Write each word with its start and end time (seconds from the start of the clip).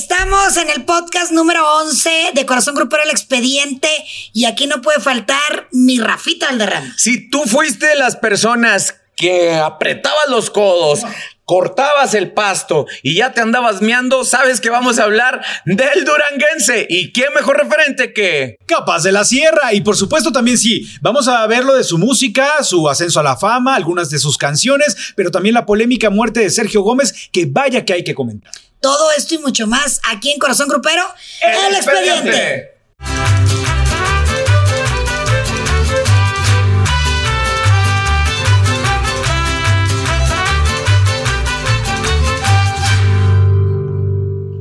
Estamos 0.00 0.56
en 0.56 0.70
el 0.70 0.84
podcast 0.84 1.32
número 1.32 1.60
11 1.80 2.30
de 2.32 2.46
Corazón 2.46 2.76
Grupero 2.76 3.02
El 3.02 3.10
Expediente 3.10 3.88
y 4.32 4.44
aquí 4.44 4.68
no 4.68 4.80
puede 4.80 5.00
faltar 5.00 5.66
mi 5.72 5.98
Rafita 5.98 6.46
Valderrama. 6.46 6.94
Si 6.96 7.28
tú 7.28 7.42
fuiste 7.46 7.86
de 7.86 7.96
las 7.96 8.14
personas 8.14 8.94
que 9.16 9.56
apretabas 9.56 10.28
los 10.28 10.50
codos, 10.50 11.00
cortabas 11.44 12.14
el 12.14 12.30
pasto 12.30 12.86
y 13.02 13.16
ya 13.16 13.32
te 13.32 13.40
andabas 13.40 13.82
meando, 13.82 14.24
sabes 14.24 14.60
que 14.60 14.70
vamos 14.70 15.00
a 15.00 15.02
hablar 15.02 15.44
del 15.64 16.04
duranguense. 16.04 16.86
¿Y 16.88 17.12
qué 17.12 17.24
mejor 17.34 17.56
referente 17.56 18.12
que... 18.12 18.56
Capaz 18.66 19.02
de 19.02 19.10
la 19.10 19.24
Sierra. 19.24 19.74
Y 19.74 19.80
por 19.80 19.96
supuesto 19.96 20.30
también 20.30 20.58
sí, 20.58 20.88
vamos 21.00 21.26
a 21.26 21.44
ver 21.48 21.64
lo 21.64 21.74
de 21.74 21.82
su 21.82 21.98
música, 21.98 22.62
su 22.62 22.88
ascenso 22.88 23.18
a 23.18 23.24
la 23.24 23.36
fama, 23.36 23.74
algunas 23.74 24.10
de 24.10 24.20
sus 24.20 24.38
canciones, 24.38 24.96
pero 25.16 25.32
también 25.32 25.56
la 25.56 25.66
polémica 25.66 26.08
muerte 26.08 26.38
de 26.38 26.50
Sergio 26.50 26.82
Gómez, 26.82 27.30
que 27.32 27.46
vaya 27.46 27.84
que 27.84 27.94
hay 27.94 28.04
que 28.04 28.14
comentar. 28.14 28.52
Todo 28.80 29.10
esto 29.16 29.34
y 29.34 29.38
mucho 29.38 29.66
más 29.66 30.00
aquí 30.08 30.30
en 30.30 30.38
Corazón 30.38 30.68
Grupero, 30.68 31.02
El, 31.40 31.74
expediente. 31.74 32.74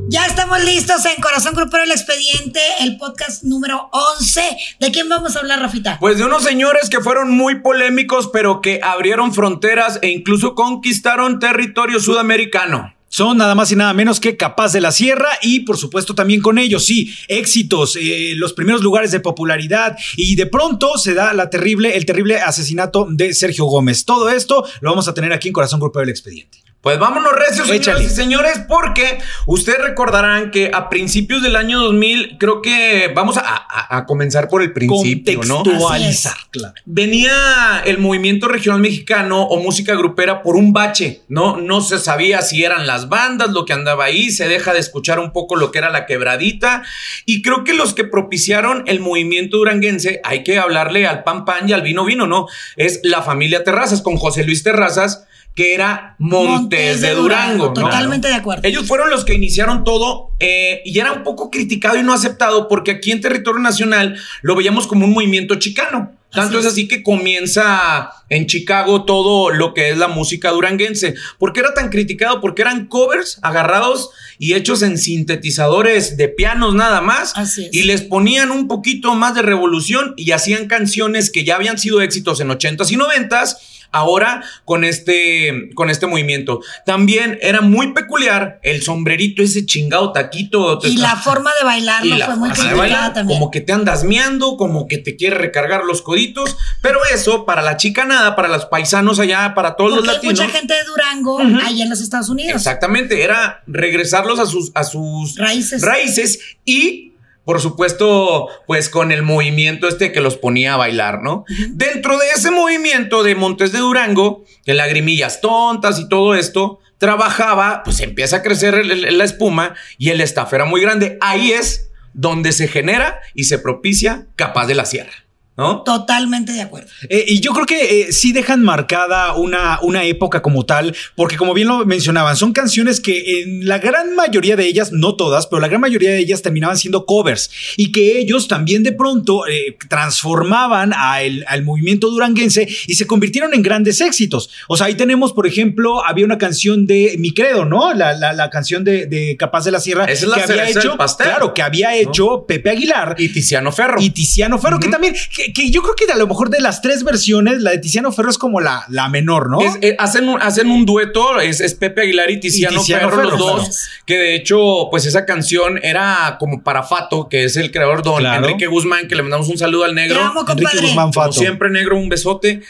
Ya 0.09 0.25
estamos 0.25 0.63
listos 0.63 1.05
en 1.05 1.21
Corazón 1.21 1.53
Grupero 1.53 1.83
El 1.83 1.91
Expediente, 1.91 2.59
el 2.79 2.97
podcast 2.97 3.43
número 3.43 3.89
11. 3.91 4.41
¿De 4.79 4.91
quién 4.91 5.09
vamos 5.09 5.35
a 5.35 5.39
hablar, 5.39 5.59
Rafita? 5.59 5.99
Pues 5.99 6.17
de 6.17 6.23
unos 6.23 6.43
señores 6.43 6.89
que 6.89 7.01
fueron 7.01 7.29
muy 7.29 7.61
polémicos, 7.61 8.31
pero 8.33 8.61
que 8.61 8.79
abrieron 8.81 9.31
fronteras 9.31 9.99
e 10.01 10.09
incluso 10.09 10.55
conquistaron 10.55 11.37
territorio 11.39 11.99
sudamericano. 11.99 12.96
Son 13.09 13.37
nada 13.37 13.55
más 13.55 13.71
y 13.71 13.75
nada 13.75 13.93
menos 13.93 14.19
que 14.19 14.37
Capaz 14.37 14.73
de 14.73 14.81
la 14.81 14.91
Sierra 14.91 15.29
y 15.41 15.61
por 15.61 15.77
supuesto 15.77 16.13
también 16.13 16.41
con 16.41 16.57
ellos, 16.57 16.85
sí, 16.85 17.13
éxitos, 17.27 17.97
eh, 17.99 18.33
los 18.35 18.53
primeros 18.53 18.81
lugares 18.81 19.11
de 19.11 19.19
popularidad 19.19 19.97
y 20.15 20.35
de 20.35 20.45
pronto 20.45 20.97
se 20.97 21.13
da 21.13 21.33
la 21.33 21.49
terrible, 21.49 21.95
el 21.95 22.05
terrible 22.05 22.39
asesinato 22.39 23.07
de 23.09 23.33
Sergio 23.33 23.65
Gómez. 23.65 24.05
Todo 24.05 24.29
esto 24.29 24.65
lo 24.81 24.89
vamos 24.89 25.07
a 25.07 25.13
tener 25.13 25.33
aquí 25.33 25.47
en 25.47 25.53
Corazón 25.53 25.79
Grupo 25.79 25.99
del 25.99 26.09
Expediente. 26.09 26.66
Pues 26.81 26.99
vámonos 26.99 27.33
recios, 27.33 27.67
señoras 27.67 28.03
y 28.03 28.09
señores, 28.09 28.61
porque 28.67 29.17
ustedes 29.47 29.79
recordarán 29.81 30.51
que 30.51 30.69
a 30.71 30.89
principios 30.89 31.41
del 31.41 31.55
año 31.55 31.79
2000, 31.79 32.37
creo 32.37 32.61
que 32.61 33.11
vamos 33.15 33.37
a, 33.37 34.05
comenzar 34.05 34.47
por 34.47 34.61
el 34.61 34.73
principio, 34.73 35.41
¿no? 35.43 35.63
Contextualizar, 35.63 36.37
claro. 36.51 36.75
Venía 36.85 37.81
el 37.83 37.97
movimiento 37.97 38.47
regional 38.47 38.79
mexicano 38.79 39.43
o 39.43 39.59
música 39.59 39.95
grupera 39.95 40.43
por 40.43 40.55
un 40.55 40.71
bache, 40.71 41.23
¿no? 41.27 41.57
No 41.57 41.81
se 41.81 41.97
sabía 41.97 42.41
si 42.41 42.63
eran 42.63 42.85
las 42.85 43.09
bandas 43.09 43.49
lo 43.49 43.65
que 43.65 43.73
andaba 43.73 44.05
ahí, 44.05 44.29
se 44.29 44.47
deja 44.47 44.71
de 44.71 44.79
escuchar 44.79 45.19
un 45.19 45.33
poco 45.33 45.55
lo 45.55 45.71
que 45.71 45.79
era 45.79 45.89
la 45.89 46.05
quebradita, 46.05 46.83
y 47.25 47.41
creo 47.41 47.63
que 47.63 47.73
los 47.73 47.95
que 47.95 48.03
propiciaron 48.03 48.83
el 48.85 48.99
movimiento 48.99 49.57
duranguense, 49.57 50.21
hay 50.23 50.43
que 50.43 50.59
hablarle 50.59 51.07
al 51.07 51.23
pan 51.23 51.43
pan 51.43 51.67
y 51.67 51.73
al 51.73 51.81
vino 51.81 52.05
vino, 52.05 52.27
¿no? 52.27 52.47
Es 52.75 52.99
la 53.03 53.23
familia 53.23 53.63
Terrazas, 53.63 54.01
con 54.01 54.15
José 54.17 54.43
Luis 54.43 54.63
Terrazas, 54.63 55.25
que 55.57 55.73
era 55.73 56.15
Montes, 56.19 57.01
de, 57.01 57.15
Durango. 57.15 57.73
Totalmente 57.73 58.27
de 58.27 58.35
acuerdo. 58.35 58.61
Ellos 58.63 58.85
fueron 58.85 59.09
los 59.09 59.25
que 59.25 59.33
iniciaron 59.33 59.83
todo 59.83 60.29
eh, 60.39 60.83
y 60.85 60.99
era 60.99 61.11
un 61.11 61.23
poco 61.23 61.49
criticado 61.49 61.97
y 61.97 62.03
no 62.03 62.13
aceptado 62.13 62.67
porque 62.67 62.91
aquí 62.91 63.11
en 63.11 63.21
territorio 63.21 63.59
nacional 63.59 64.19
lo 64.43 64.55
veíamos 64.55 64.85
como 64.85 65.05
un 65.05 65.13
movimiento 65.13 65.55
chicano. 65.55 66.13
Tanto 66.29 66.59
es. 66.59 66.65
así 66.67 66.87
que 66.87 67.01
comienza 67.01 68.11
en 68.29 68.45
Chicago 68.45 69.05
todo 69.05 69.49
lo 69.49 69.73
que 69.73 69.89
es 69.89 69.97
la 69.97 70.07
música 70.07 70.51
duranguense. 70.51 71.15
¿Por 71.39 71.53
qué 71.53 71.61
era 71.61 71.73
tan 71.73 71.89
criticado? 71.89 72.39
Porque 72.39 72.61
eran 72.61 72.85
covers 72.85 73.39
agarrados 73.41 74.11
y 74.37 74.53
hechos 74.53 74.83
en 74.83 74.99
sintetizadores 74.99 76.17
de 76.17 76.27
pianos 76.27 76.75
nada 76.75 77.01
más. 77.01 77.33
Y 77.71 77.83
les 77.83 78.01
ponían 78.01 78.51
un 78.51 78.67
poquito 78.67 79.15
más 79.15 79.33
de 79.33 79.41
revolución 79.41 80.13
y 80.17 80.31
hacían 80.33 80.67
canciones 80.67 81.31
que 81.31 81.43
ya 81.43 81.55
habían 81.55 81.79
sido 81.79 82.01
éxitos 82.01 82.41
en 82.41 82.49
80s 82.49 82.91
y 82.91 82.95
90s 82.97 83.55
ahora 83.91 84.43
con 84.65 84.83
este, 84.83 85.69
con 85.75 85.89
este 85.89 86.07
movimiento. 86.07 86.61
También 86.85 87.37
era 87.41 87.61
muy 87.61 87.93
peculiar 87.93 88.59
el 88.63 88.81
sombrerito, 88.81 89.41
ese 89.41 89.65
chingado 89.65 90.11
taquito. 90.11 90.79
Y 90.83 90.97
la 90.97 91.15
forma 91.15 91.51
de 91.59 91.65
bailarlo 91.65 92.15
fue 92.25 92.35
muy 92.35 92.49
criticada 92.49 93.13
también. 93.13 93.39
Como 93.39 93.51
que 93.51 93.61
te 93.61 93.73
andas 93.73 94.03
miando, 94.03 94.57
como 94.57 94.87
que 94.87 94.97
te 94.97 95.15
quiere 95.15 95.37
recargar 95.37 95.83
los 95.83 96.01
coditos, 96.01 96.57
pero 96.81 96.99
eso 97.13 97.45
para 97.45 97.61
la 97.61 97.77
chica 97.77 98.05
nada, 98.05 98.35
para 98.35 98.47
los 98.47 98.65
paisanos 98.65 99.19
allá, 99.19 99.53
para 99.55 99.75
todos 99.75 99.95
los 99.95 100.05
latinos. 100.05 100.39
Hay 100.39 100.47
mucha 100.47 100.57
gente 100.57 100.73
de 100.73 100.83
Durango 100.83 101.39
allá 101.39 101.83
en 101.83 101.89
los 101.89 102.01
Estados 102.01 102.29
Unidos. 102.29 102.55
Exactamente, 102.55 103.23
era 103.23 103.63
regresarlos 103.67 104.39
a 104.39 104.45
sus, 104.45 104.71
a 104.75 104.83
sus 104.83 105.35
raíces. 105.35 105.81
raíces 105.81 106.39
y 106.65 107.13
por 107.47 107.61
supuesto, 107.61 108.49
pues 108.65 108.89
con 108.89 109.13
el 109.13 109.23
movimiento 109.23 109.87
este 109.87 110.11
que 110.11 110.19
los 110.19 110.35
ponía 110.35 110.73
a 110.73 110.75
bailar, 110.75 111.23
¿no? 111.23 111.45
Dentro 111.69 112.17
de 112.17 112.25
ese 112.35 112.51
movimiento 112.51 113.23
de 113.23 113.35
Montes 113.35 113.71
de 113.71 113.79
Durango, 113.79 114.43
que 114.65 114.73
lagrimillas 114.73 115.39
tontas 115.39 115.97
y 115.97 116.09
todo 116.09 116.35
esto, 116.35 116.81
trabajaba, 116.97 117.83
pues 117.85 118.01
empieza 118.01 118.35
a 118.35 118.41
crecer 118.41 118.85
la 118.85 119.23
espuma 119.23 119.75
y 119.97 120.09
el 120.09 120.19
staff 120.19 120.51
era 120.51 120.65
muy 120.65 120.81
grande. 120.81 121.17
Ahí 121.21 121.53
es 121.53 121.89
donde 122.11 122.51
se 122.51 122.67
genera 122.67 123.21
y 123.33 123.45
se 123.45 123.59
propicia 123.59 124.27
Capaz 124.35 124.65
de 124.65 124.75
la 124.75 124.83
Sierra. 124.83 125.26
¿No? 125.57 125.81
Totalmente 125.81 126.51
de 126.51 126.61
acuerdo. 126.61 126.87
Eh, 127.09 127.25
y 127.27 127.39
yo 127.39 127.51
creo 127.51 127.65
que 127.65 128.01
eh, 128.01 128.11
sí 128.11 128.31
dejan 128.31 128.63
marcada 128.63 129.33
una, 129.35 129.79
una 129.81 130.03
época 130.03 130.43
como 130.43 130.67
tal, 130.67 130.95
porque 131.15 131.35
como 131.35 131.55
bien 131.55 131.67
lo 131.67 131.83
mencionaban, 131.83 132.37
son 132.37 132.53
canciones 132.53 133.01
que 133.01 133.41
en 133.41 133.67
la 133.67 133.79
gran 133.79 134.15
mayoría 134.15 134.55
de 134.55 134.67
ellas, 134.67 134.91
no 134.91 135.15
todas, 135.15 135.47
pero 135.47 135.59
la 135.59 135.67
gran 135.67 135.81
mayoría 135.81 136.11
de 136.11 136.19
ellas 136.19 136.43
terminaban 136.43 136.77
siendo 136.77 137.07
covers 137.07 137.49
y 137.75 137.91
que 137.91 138.19
ellos 138.19 138.47
también 138.47 138.83
de 138.83 138.91
pronto 138.91 139.47
eh, 139.47 139.75
transformaban 139.89 140.93
al 140.93 141.63
movimiento 141.63 142.09
duranguense 142.09 142.67
y 142.85 142.95
se 142.95 143.07
convirtieron 143.07 143.53
en 143.53 143.63
grandes 143.63 143.99
éxitos. 144.01 144.51
O 144.67 144.77
sea, 144.77 144.87
ahí 144.87 144.95
tenemos, 144.95 145.33
por 145.33 145.47
ejemplo, 145.47 146.05
había 146.05 146.25
una 146.25 146.37
canción 146.37 146.85
de 146.85 147.15
Mi 147.17 147.33
Credo, 147.33 147.65
¿no? 147.65 147.93
La, 147.93 148.13
la, 148.13 148.49
canción 148.49 148.83
de, 148.83 149.35
Capaz 149.39 149.65
de 149.65 149.71
la 149.71 149.79
Sierra 149.79 150.05
es 150.05 150.23
que 150.23 150.41
había 150.41 150.69
hecho, 150.69 150.97
claro, 151.17 151.53
que 151.53 151.61
había 151.61 151.95
hecho 151.95 152.45
Pepe 152.47 152.69
Aguilar 152.69 153.15
y 153.17 153.29
Tiziano 153.29 153.71
Ferro. 153.71 153.99
Y 153.99 154.11
Tiziano 154.11 154.59
Ferro, 154.59 154.79
que 154.79 154.89
también 154.89 155.15
que, 155.35 155.46
yo 155.53 155.81
creo 155.81 155.95
que 155.95 156.11
a 156.11 156.17
lo 156.17 156.27
mejor 156.27 156.49
de 156.49 156.59
las 156.59 156.81
tres 156.81 157.03
versiones, 157.03 157.61
la 157.61 157.71
de 157.71 157.79
Tiziano 157.79 158.11
Ferro 158.11 158.29
es 158.29 158.37
como 158.37 158.59
la, 158.61 158.85
la 158.89 159.09
menor, 159.09 159.49
¿no? 159.49 159.59
Eh, 159.81 159.95
hacen, 159.99 160.27
un, 160.27 160.41
hacen 160.41 160.69
un 160.69 160.85
dueto, 160.85 161.39
es, 161.39 161.73
Pepe 161.75 162.01
Aguilar 162.01 162.31
y 162.31 162.39
Tiziano, 162.39 162.83
Ferro, 162.83 163.23
los 163.23 163.37
dos. 163.37 163.87
Que 164.05 164.17
de 164.17 164.35
hecho, 164.35 164.87
pues 164.89 165.05
esa 165.05 165.25
canción 165.25 165.79
era 165.83 166.37
como 166.39 166.63
para 166.63 166.83
Fato, 166.83 167.27
que 167.29 167.45
es 167.45 167.57
el 167.57 167.71
creador 167.71 168.03
don 168.03 168.25
Enrique 168.25 168.67
Guzmán, 168.67 169.07
que 169.07 169.15
le 169.15 169.23
mandamos 169.23 169.49
un 169.49 169.57
saludo 169.57 169.83
al 169.83 169.95
negro. 169.95 170.19
Enrique 170.47 170.77
Guzmán 170.81 171.13
Fato. 171.13 171.33
siempre, 171.33 171.69
negro, 171.69 171.97
un 171.97 172.09
besote. 172.09 172.61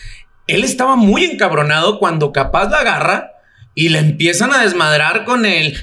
Él 0.48 0.64
estaba 0.64 0.96
muy 0.96 1.26
encabronado 1.26 2.00
cuando 2.00 2.32
capaz 2.32 2.70
la 2.70 2.80
agarra 2.80 3.37
y 3.78 3.90
le 3.90 4.00
empiezan 4.00 4.52
a 4.52 4.64
desmadrar 4.64 5.24
con 5.24 5.46
el 5.46 5.78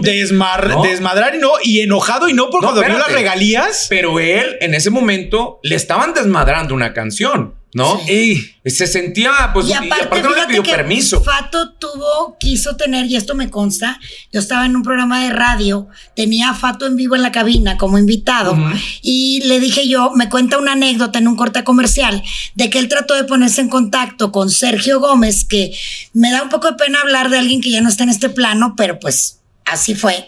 Desmar, 0.00 0.80
desmadrar 0.80 1.34
y 1.34 1.38
no, 1.38 1.50
y 1.60 1.80
enojado 1.80 2.28
y 2.28 2.34
no 2.34 2.50
porque 2.50 2.68
no, 2.88 2.98
las 2.98 3.10
regalías. 3.10 3.88
Pero 3.90 4.20
él 4.20 4.58
en 4.60 4.74
ese 4.74 4.90
momento 4.90 5.58
le 5.64 5.74
estaban 5.74 6.14
desmadrando 6.14 6.72
una 6.72 6.94
canción. 6.94 7.54
¿No? 7.74 8.00
Y 8.08 8.54
se 8.64 8.86
sentía, 8.86 9.50
pues, 9.52 9.68
y 9.68 9.72
aparte, 9.72 10.22
no 10.22 10.34
le 10.34 10.46
pidió 10.46 10.62
permiso. 10.62 11.22
Fato 11.22 11.72
tuvo, 11.72 12.36
quiso 12.38 12.76
tener, 12.76 13.06
y 13.06 13.16
esto 13.16 13.34
me 13.34 13.50
consta, 13.50 14.00
yo 14.32 14.40
estaba 14.40 14.66
en 14.66 14.76
un 14.76 14.82
programa 14.82 15.22
de 15.22 15.30
radio, 15.30 15.88
tenía 16.16 16.50
a 16.50 16.54
Fato 16.54 16.86
en 16.86 16.96
vivo 16.96 17.14
en 17.14 17.22
la 17.22 17.32
cabina 17.32 17.76
como 17.76 17.98
invitado, 17.98 18.56
y 19.02 19.42
le 19.44 19.60
dije 19.60 19.86
yo, 19.88 20.12
me 20.14 20.28
cuenta 20.28 20.58
una 20.58 20.72
anécdota 20.72 21.18
en 21.18 21.28
un 21.28 21.36
corte 21.36 21.64
comercial, 21.64 22.22
de 22.54 22.70
que 22.70 22.78
él 22.78 22.88
trató 22.88 23.14
de 23.14 23.24
ponerse 23.24 23.60
en 23.60 23.68
contacto 23.68 24.32
con 24.32 24.50
Sergio 24.50 25.00
Gómez, 25.00 25.44
que 25.44 25.76
me 26.12 26.30
da 26.30 26.42
un 26.42 26.48
poco 26.48 26.68
de 26.68 26.76
pena 26.76 27.00
hablar 27.00 27.28
de 27.30 27.38
alguien 27.38 27.60
que 27.60 27.70
ya 27.70 27.80
no 27.80 27.88
está 27.88 28.04
en 28.04 28.10
este 28.10 28.28
plano, 28.30 28.74
pero 28.76 28.98
pues 28.98 29.40
así 29.64 29.94
fue. 29.94 30.24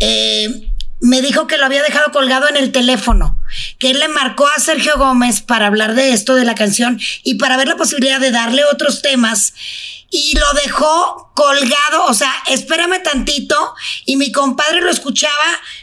Eh, 0.00 0.72
me 1.00 1.22
dijo 1.22 1.46
que 1.46 1.56
lo 1.56 1.66
había 1.66 1.82
dejado 1.82 2.10
colgado 2.12 2.48
en 2.48 2.56
el 2.56 2.72
teléfono, 2.72 3.40
que 3.78 3.90
él 3.90 4.00
le 4.00 4.08
marcó 4.08 4.48
a 4.48 4.60
Sergio 4.60 4.98
Gómez 4.98 5.40
para 5.40 5.66
hablar 5.66 5.94
de 5.94 6.12
esto, 6.12 6.34
de 6.34 6.44
la 6.44 6.54
canción, 6.54 7.00
y 7.22 7.36
para 7.36 7.56
ver 7.56 7.68
la 7.68 7.76
posibilidad 7.76 8.20
de 8.20 8.30
darle 8.30 8.64
otros 8.64 9.02
temas, 9.02 9.54
y 10.10 10.36
lo 10.38 10.52
dejó 10.64 11.32
colgado, 11.34 12.06
o 12.06 12.14
sea, 12.14 12.32
espérame 12.48 13.02
tantito, 13.02 13.74
y 14.06 14.16
mi 14.16 14.32
compadre 14.32 14.80
lo 14.80 14.90
escuchaba 14.90 15.32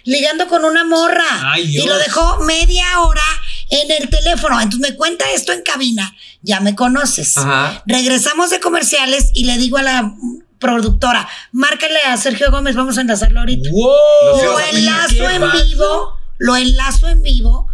ligando 0.04 0.48
con 0.48 0.66
una 0.66 0.84
morra, 0.84 1.56
y 1.58 1.86
lo 1.86 1.98
dejó 1.98 2.40
media 2.40 3.00
hora 3.02 3.24
en 3.70 3.92
el 3.92 4.10
teléfono. 4.10 4.60
Entonces 4.60 4.90
me 4.90 4.96
cuenta 4.98 5.26
esto 5.32 5.54
en 5.54 5.62
cabina, 5.62 6.16
ya 6.42 6.60
me 6.60 6.76
conoces. 6.76 7.36
Regresamos 7.86 8.50
de 8.50 8.60
comerciales 8.60 9.32
y 9.34 9.46
le 9.46 9.58
digo 9.58 9.78
a 9.78 9.84
la 9.84 10.14
productora, 10.66 11.28
márcale 11.52 12.00
a 12.08 12.18
Sergio 12.18 12.50
Gómez, 12.50 12.76
vamos 12.76 12.98
a 12.98 13.02
enlazarlo 13.02 13.42
ahorita. 13.42 13.70
Lo 13.70 14.60
enlazo 14.60 15.30
en 15.30 15.52
vivo, 15.52 16.18
lo 16.40 16.56
enlazo 16.56 17.08
en 17.08 17.22
vivo. 17.22 17.68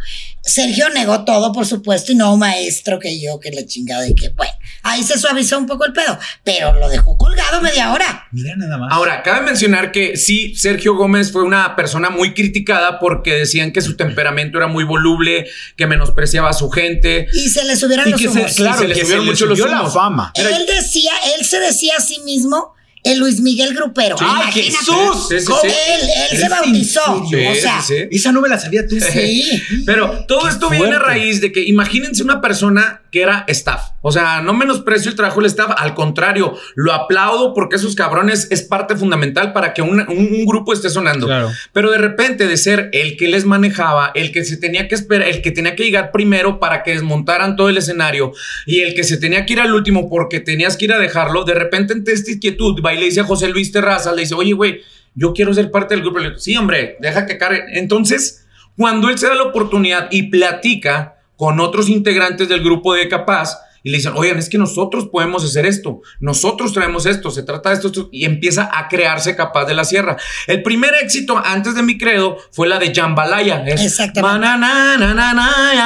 Sergio 0.43 0.89
negó 0.89 1.23
todo, 1.23 1.51
por 1.53 1.67
supuesto, 1.67 2.11
y 2.11 2.15
no 2.15 2.35
maestro 2.35 2.99
que 2.99 3.21
yo, 3.21 3.39
que 3.39 3.51
la 3.51 3.65
chingada 3.65 4.07
y 4.07 4.15
que, 4.15 4.29
bueno, 4.29 4.51
ahí 4.81 5.03
se 5.03 5.19
suavizó 5.19 5.57
un 5.59 5.67
poco 5.67 5.85
el 5.85 5.93
pedo, 5.93 6.17
pero 6.43 6.77
lo 6.79 6.89
dejó 6.89 7.15
colgado 7.15 7.61
media 7.61 7.93
hora. 7.93 8.27
Mira 8.31 8.55
nada 8.55 8.77
más. 8.77 8.91
Ahora, 8.91 9.21
cabe 9.21 9.45
mencionar 9.45 9.91
que 9.91 10.17
sí, 10.17 10.55
Sergio 10.55 10.95
Gómez 10.95 11.31
fue 11.31 11.43
una 11.43 11.75
persona 11.75 12.09
muy 12.09 12.33
criticada 12.33 12.99
porque 12.99 13.35
decían 13.35 13.71
que 13.71 13.81
su 13.81 13.95
temperamento 13.95 14.57
era 14.57 14.67
muy 14.67 14.83
voluble, 14.83 15.47
que 15.77 15.85
menospreciaba 15.85 16.49
a 16.49 16.53
su 16.53 16.71
gente. 16.71 17.27
Y 17.33 17.49
se 17.49 17.63
le 17.63 17.75
subieron 17.75 18.09
los 18.09 18.21
humos. 18.25 18.53
claro, 18.55 18.79
se 18.79 18.87
le 18.87 18.95
subieron 18.95 19.25
mucho 19.27 19.45
los 19.45 19.59
humos. 19.59 19.71
la 19.71 19.89
fama. 19.89 20.31
Él 20.33 20.65
decía, 20.67 21.11
él 21.37 21.45
se 21.45 21.59
decía 21.59 21.93
a 21.97 22.01
sí 22.01 22.19
mismo 22.25 22.73
el 23.03 23.19
Luis 23.19 23.39
Miguel 23.41 23.73
Grupero. 23.73 24.15
¡Ay, 24.19 24.51
Jesús! 24.51 25.31
él, 25.31 25.41
él 26.31 26.37
se 26.37 26.49
bautizó. 26.49 27.23
o 27.23 27.55
sea, 27.55 27.83
esa 28.09 28.31
no 28.31 28.41
me 28.41 28.49
la 28.49 28.59
sabía 28.59 28.87
tú. 28.87 28.97
Sí. 28.99 29.61
Pero 29.85 30.25
todo 30.27 30.47
esto 30.47 30.69
viene 30.69 30.95
a 30.95 30.99
raíz 30.99 31.41
de 31.41 31.51
que 31.51 31.63
imagínense 31.63 32.23
una 32.23 32.41
persona 32.41 33.00
que 33.11 33.21
era 33.21 33.43
staff. 33.49 33.91
O 34.01 34.11
sea, 34.11 34.41
no 34.41 34.53
menosprecio 34.53 35.11
el 35.11 35.17
trabajo 35.17 35.41
del 35.41 35.47
staff, 35.47 35.71
al 35.77 35.93
contrario, 35.93 36.57
lo 36.75 36.93
aplaudo 36.93 37.53
porque 37.53 37.75
esos 37.75 37.93
cabrones 37.93 38.47
es 38.49 38.63
parte 38.63 38.95
fundamental 38.95 39.51
para 39.53 39.73
que 39.73 39.81
un, 39.81 40.05
grupo 40.45 40.73
esté 40.73 40.89
sonando. 40.89 41.27
Claro. 41.27 41.51
Pero 41.73 41.91
de 41.91 41.97
repente 41.97 42.47
de 42.47 42.57
ser 42.57 42.89
el 42.93 43.17
que 43.17 43.27
les 43.27 43.45
manejaba, 43.45 44.11
el 44.15 44.31
que 44.31 44.45
se 44.45 44.57
tenía 44.57 44.87
que 44.87 44.95
esperar, 44.95 45.27
el 45.27 45.41
que 45.41 45.51
tenía 45.51 45.75
que 45.75 45.83
llegar 45.83 46.11
primero 46.11 46.59
para 46.59 46.83
que 46.83 46.91
desmontaran 46.91 47.55
todo 47.55 47.69
el 47.69 47.77
escenario 47.77 48.31
y 48.65 48.79
el 48.79 48.95
que 48.95 49.03
se 49.03 49.17
tenía 49.17 49.45
que 49.45 49.53
ir 49.53 49.59
al 49.59 49.73
último 49.73 50.09
porque 50.09 50.39
tenías 50.39 50.77
que 50.77 50.85
ir 50.85 50.93
a 50.93 50.99
dejarlo, 50.99 51.43
de 51.43 51.53
repente 51.53 51.93
en 51.93 52.03
esta 52.07 52.31
inquietud 52.31 52.81
va 52.83 52.93
y 52.93 52.97
le 52.97 53.05
dice 53.05 53.21
a 53.21 53.25
José 53.25 53.49
Luis 53.49 53.71
Terraza, 53.71 54.13
le 54.13 54.21
dice, 54.21 54.35
oye, 54.35 54.53
güey, 54.53 54.81
yo 55.13 55.33
quiero 55.33 55.53
ser 55.53 55.69
parte 55.69 55.95
del 55.95 56.03
grupo. 56.03 56.19
Le 56.19 56.29
digo, 56.29 56.39
sí, 56.39 56.55
hombre, 56.55 56.97
deja 56.99 57.25
que 57.25 57.37
cargue. 57.37 57.63
Entonces, 57.73 58.45
cuando 58.77 59.09
él 59.09 59.17
se 59.17 59.27
da 59.27 59.35
la 59.35 59.43
oportunidad 59.43 60.07
y 60.11 60.23
platica 60.23 61.17
con 61.41 61.59
otros 61.59 61.89
integrantes 61.89 62.49
del 62.49 62.63
grupo 62.63 62.93
de 62.93 63.09
Capaz, 63.09 63.57
y 63.81 63.89
le 63.89 63.97
dicen, 63.97 64.13
oigan, 64.15 64.37
es 64.37 64.47
que 64.47 64.59
nosotros 64.59 65.07
podemos 65.07 65.43
hacer 65.43 65.65
esto, 65.65 66.01
nosotros 66.19 66.71
traemos 66.71 67.07
esto, 67.07 67.31
se 67.31 67.41
trata 67.41 67.69
de 67.69 67.77
esto, 67.77 68.09
y 68.11 68.25
empieza 68.25 68.69
a 68.71 68.87
crearse 68.87 69.35
capaz 69.35 69.65
de 69.65 69.73
la 69.73 69.83
sierra. 69.83 70.17
El 70.45 70.61
primer 70.61 70.91
éxito 71.01 71.41
antes 71.43 71.73
de 71.73 71.81
mi 71.81 71.97
credo 71.97 72.37
fue 72.51 72.67
la 72.67 72.77
de 72.77 72.93
Jambalaya. 72.93 73.63
Exactamente. 73.65 74.21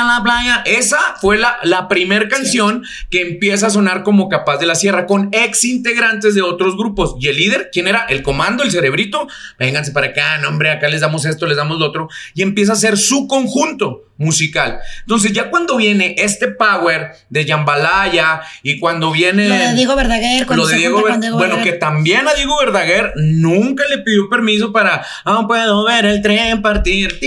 la 0.04 0.22
playa. 0.25 0.62
Esa 0.66 1.00
fue 1.22 1.38
la, 1.38 1.56
la 1.63 1.88
primera 1.88 2.28
canción 2.28 2.84
que 3.10 3.22
empieza 3.22 3.68
a 3.68 3.69
sonar 3.69 4.04
como 4.04 4.28
capaz 4.28 4.58
de 4.58 4.66
la 4.66 4.75
sierra 4.75 5.06
con 5.06 5.30
ex 5.31 5.63
integrantes 5.63 6.36
de 6.36 6.42
otros 6.42 6.75
grupos. 6.75 7.16
Y 7.22 7.30
el 7.30 7.38
líder, 7.38 7.69
¿quién 7.72 7.88
era? 7.88 8.06
El 8.10 8.24
comando, 8.24 8.62
el 8.62 8.72
cerebrito. 8.72 9.30
Vénganse 9.58 9.94
para 9.94 10.08
acá, 10.08 10.38
no, 10.40 10.50
hombre, 10.50 10.69
acá 10.69 10.90
les 10.90 11.00
damos 11.00 11.24
esto, 11.24 11.46
les 11.46 11.56
damos 11.56 11.80
lo 11.80 11.86
otro. 11.86 12.10
Y 12.34 12.42
empieza 12.42 12.74
a 12.74 12.75
ser 12.75 12.98
su 12.98 13.25
conjunto 13.30 14.05
musical. 14.18 14.80
Entonces, 15.02 15.34
ya 15.34 15.50
cuando 15.50 15.78
viene 15.78 16.16
este 16.18 16.48
power 16.48 17.12
de 17.30 17.46
Jambalaya 17.46 18.42
y 18.64 18.80
cuando 18.80 19.12
viene. 19.12 19.50
Lo 19.50 19.56
de 19.56 19.74
Diego 19.74 19.96
Verdaguer, 19.96 20.46
cuando 20.46 20.66
se 20.66 20.78
Diego, 20.78 21.04
Bueno, 21.34 21.62
que 21.64 21.74
también 21.74 22.28
a 22.28 22.34
Diego 22.34 22.58
Verdaguer 22.60 23.14
nunca 23.16 23.84
le 23.90 24.00
pidió 24.00 24.30
permiso 24.30 24.72
para. 24.72 25.06
Ah, 25.26 25.44
puedo 25.48 25.86
ver 25.86 26.06
el 26.06 26.22
tren 26.22 26.62
partir. 26.62 27.20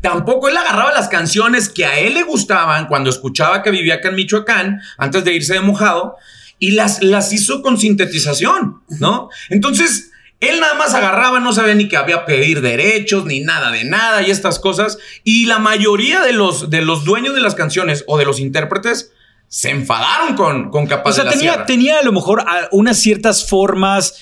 Tampoco 0.00 0.48
él 0.48 0.56
agarraba 0.56 0.92
las 0.92 1.08
canciones 1.08 1.68
que 1.68 1.84
a 1.84 1.98
él 1.98 2.14
le 2.14 2.22
gustaban 2.22 2.86
cuando 2.86 3.10
escuchaba 3.10 3.62
que 3.62 3.70
vivía 3.70 3.94
acá 3.94 4.08
en 4.08 4.16
Michoacán, 4.16 4.80
antes 4.96 5.24
de 5.24 5.34
irse 5.34 5.54
de 5.54 5.60
mojado, 5.60 6.16
y 6.58 6.72
las, 6.72 7.02
las 7.02 7.32
hizo 7.32 7.62
con 7.62 7.78
sintetización, 7.78 8.82
¿no? 8.98 9.28
Entonces 9.48 10.10
él 10.40 10.60
nada 10.60 10.74
más 10.74 10.94
agarraba, 10.94 11.40
no 11.40 11.52
sabía 11.52 11.74
ni 11.74 11.88
que 11.88 11.96
había 11.96 12.24
pedir 12.24 12.60
derechos, 12.60 13.24
ni 13.24 13.40
nada 13.40 13.70
de 13.72 13.84
nada 13.84 14.22
y 14.22 14.30
estas 14.30 14.58
cosas. 14.58 14.98
Y 15.24 15.46
la 15.46 15.58
mayoría 15.58 16.20
de 16.22 16.32
los, 16.32 16.70
de 16.70 16.82
los 16.82 17.04
dueños 17.04 17.34
de 17.34 17.40
las 17.40 17.54
canciones 17.54 18.04
o 18.06 18.18
de 18.18 18.24
los 18.24 18.38
intérpretes 18.38 19.12
se 19.48 19.70
enfadaron 19.70 20.36
con, 20.36 20.70
con 20.70 20.86
Capaz 20.86 21.10
o 21.10 21.12
sea, 21.14 21.28
tenía, 21.28 21.64
tenía 21.64 21.98
a 21.98 22.02
lo 22.02 22.12
mejor 22.12 22.44
unas 22.70 22.98
ciertas 22.98 23.48
formas 23.48 24.14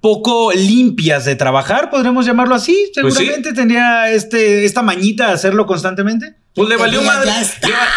poco 0.00 0.52
limpias 0.52 1.24
de 1.24 1.36
trabajar, 1.36 1.90
podríamos 1.90 2.26
llamarlo 2.26 2.54
así. 2.54 2.90
Pues 3.00 3.14
Seguramente 3.14 3.52
tenía 3.52 4.10
este, 4.10 4.64
esta 4.64 4.82
mañita 4.82 5.28
de 5.28 5.32
hacerlo 5.34 5.66
constantemente. 5.66 6.34
Pues 6.54 6.68
le 6.68 6.76
valió 6.76 7.00
madre. 7.02 7.30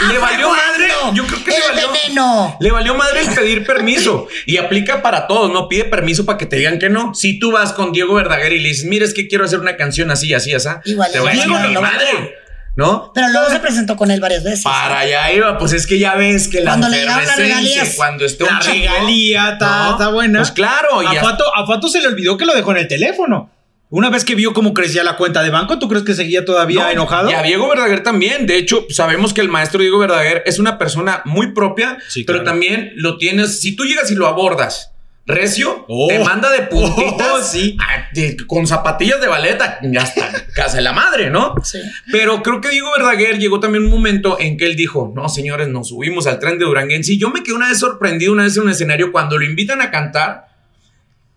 Le, 0.08 0.18
valió 0.20 0.50
madre. 0.50 0.88
Yo 1.14 1.26
creo 1.26 1.44
que 1.44 1.52
le 1.52 1.86
valió. 1.86 2.56
Le 2.60 2.72
valió 2.72 2.96
madre 2.96 3.22
el 3.22 3.34
pedir 3.34 3.66
permiso. 3.66 4.28
Y 4.46 4.58
aplica 4.58 5.02
para 5.02 5.26
todos. 5.28 5.52
No 5.52 5.68
pide 5.68 5.86
permiso 5.86 6.26
para 6.26 6.38
que 6.38 6.46
te 6.46 6.58
digan 6.58 6.78
que 6.78 6.90
no. 6.90 7.16
Si 7.16 7.40
tú 7.40 7.52
vas 7.52 7.74
con 7.74 7.92
Diego 7.92 8.14
Verdaguer 8.14 8.54
y 8.54 8.60
le 8.60 8.70
dices, 8.70 8.86
mira, 8.86 9.06
es 9.06 9.14
que 9.14 9.28
quiero 9.28 9.46
hacer 9.46 9.60
una 9.60 9.76
canción 9.78 10.12
así, 10.12 10.34
así, 10.34 10.54
así. 10.54 10.70
Igual, 10.86 11.12
te 11.12 11.20
va 11.20 11.32
a 11.32 11.34
decir, 11.34 11.50
madre. 11.50 12.36
¿No? 12.76 13.12
Pero 13.14 13.28
luego 13.30 13.50
se 13.50 13.60
presentó 13.60 13.96
con 13.96 14.10
él 14.12 14.20
varias 14.20 14.44
veces. 14.44 14.64
Para 14.64 15.00
allá 15.00 15.32
iba, 15.32 15.58
pues 15.60 15.74
es 15.74 15.86
que 15.86 16.00
ya 16.00 16.16
ves 16.16 16.48
que 16.48 16.62
la 16.62 16.72
cuando 16.72 16.90
le 16.90 17.06
las 17.06 17.36
regalías. 17.36 17.94
cuando 17.96 18.26
está 18.26 18.46
la 18.46 18.60
regalía 18.60 19.52
está, 19.54 20.10
buena. 20.10 20.40
Pues 20.40 20.52
claro. 20.52 21.02
A, 21.02 21.14
Fato, 21.16 21.44
a 21.56 21.68
Fato 21.68 21.88
se 21.88 22.02
le 22.02 22.08
olvidó 22.08 22.36
que 22.36 22.46
lo 22.46 22.54
dejó 22.56 22.72
en 22.72 22.78
el 22.78 22.88
teléfono. 22.88 23.52
Una 23.94 24.10
vez 24.10 24.26
que 24.26 24.34
vio 24.34 24.54
cómo 24.54 24.74
crecía 24.74 25.04
la 25.04 25.18
cuenta 25.18 25.44
de 25.44 25.52
banco, 25.52 25.78
¿tú 25.78 25.88
crees 25.88 26.04
que 26.04 26.16
seguía 26.16 26.44
todavía 26.46 26.92
enojado? 26.92 27.30
Y 27.30 27.34
a 27.36 27.44
Diego 27.44 27.70
Verdaguer 27.70 28.02
también. 28.02 28.48
De 28.48 28.58
hecho, 28.58 28.88
sabemos 28.90 29.36
que 29.36 29.42
el 29.42 29.50
maestro 29.50 29.82
Diego 29.82 30.00
Verdaguer 30.00 30.42
es 30.48 30.58
una 30.58 30.80
persona 30.80 31.22
muy 31.26 31.52
propia, 31.52 32.00
pero 32.26 32.44
también 32.44 32.94
lo 32.96 33.20
tienes. 33.20 33.62
Si 33.62 33.76
tú 33.76 33.84
llegas 33.86 34.10
y 34.10 34.16
lo 34.16 34.26
abordas 34.26 34.94
recio, 35.28 35.86
oh. 35.88 36.08
te 36.08 36.18
manda 36.24 36.52
de 36.52 36.62
puntitas 36.72 37.56
oh, 37.56 38.48
con 38.48 38.66
zapatillas 38.66 39.22
de 39.22 39.28
baleta, 39.28 39.78
ya 39.84 40.02
está, 40.02 40.28
casa 40.56 40.78
de 40.78 40.82
la 40.82 40.94
madre, 40.94 41.30
¿no? 41.30 41.54
Sí. 41.64 41.80
Pero 42.12 42.42
creo 42.42 42.62
que 42.62 42.70
Diego 42.70 42.90
Verdaguer 42.98 43.38
llegó 43.38 43.60
también 43.60 43.86
un 43.86 43.92
momento 43.92 44.40
en 44.40 44.58
que 44.58 44.66
él 44.66 44.76
dijo, 44.76 45.14
no, 45.16 45.30
señores, 45.30 45.68
nos 45.68 45.90
subimos 45.90 46.26
al 46.26 46.40
tren 46.40 46.58
de 46.58 46.66
Duranguense. 46.66 47.14
Y 47.14 47.20
yo 47.20 47.30
me 47.30 47.44
quedé 47.44 47.54
una 47.54 47.70
vez 47.70 47.78
sorprendido, 47.78 48.34
una 48.34 48.46
vez 48.46 48.58
en 48.58 48.64
un 48.64 48.70
escenario, 48.72 49.12
cuando 49.12 49.38
lo 49.38 49.46
invitan 49.46 49.84
a 49.84 49.92
cantar, 49.92 50.48